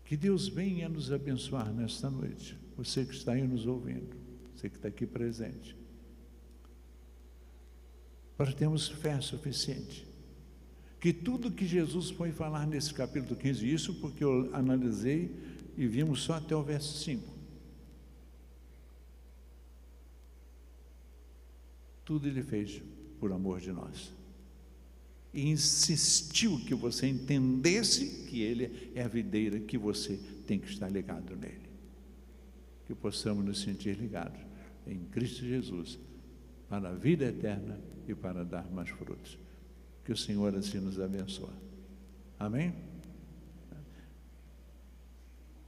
Que 0.04 0.18
Deus 0.18 0.48
venha 0.48 0.90
nos 0.90 1.12
abençoar 1.12 1.72
nesta 1.72 2.10
noite. 2.10 2.58
Você 2.76 3.06
que 3.06 3.14
está 3.14 3.34
aí 3.34 3.48
nos 3.48 3.68
ouvindo, 3.68 4.16
você 4.56 4.70
que 4.70 4.76
está 4.76 4.88
aqui 4.88 5.06
presente. 5.06 5.78
Para 8.36 8.52
termos 8.52 8.88
fé 8.88 9.20
suficiente. 9.22 10.08
Que 11.00 11.14
tudo 11.14 11.52
que 11.52 11.66
Jesus 11.66 12.10
foi 12.10 12.32
falar 12.32 12.66
nesse 12.66 12.94
capítulo 12.94 13.36
15, 13.36 13.72
isso 13.72 13.94
porque 13.96 14.24
eu 14.24 14.50
analisei 14.54 15.34
e 15.78 15.88
vimos 15.88 16.24
só 16.24 16.34
até 16.34 16.56
o 16.56 16.64
verso 16.64 16.98
5. 17.04 17.39
Tudo 22.10 22.28
ele 22.28 22.42
fez 22.42 22.82
por 23.20 23.32
amor 23.32 23.60
de 23.60 23.72
nós 23.72 24.12
e 25.32 25.48
insistiu 25.48 26.60
que 26.66 26.74
você 26.74 27.06
entendesse 27.06 28.26
que 28.28 28.42
Ele 28.42 28.92
é 28.96 29.04
a 29.04 29.08
videira 29.08 29.60
que 29.60 29.78
você 29.78 30.20
tem 30.48 30.58
que 30.58 30.68
estar 30.68 30.90
ligado 30.90 31.36
nele. 31.36 31.70
Que 32.88 32.96
possamos 32.96 33.46
nos 33.46 33.62
sentir 33.62 33.96
ligados 33.96 34.42
em 34.88 34.98
Cristo 35.12 35.46
Jesus 35.46 36.00
para 36.68 36.90
a 36.90 36.94
vida 36.96 37.26
eterna 37.26 37.80
e 38.08 38.16
para 38.16 38.44
dar 38.44 38.68
mais 38.72 38.90
frutos. 38.90 39.38
Que 40.04 40.12
o 40.12 40.18
Senhor 40.18 40.56
assim 40.56 40.80
nos 40.80 41.00
abençoe. 41.00 41.54
Amém? 42.40 42.74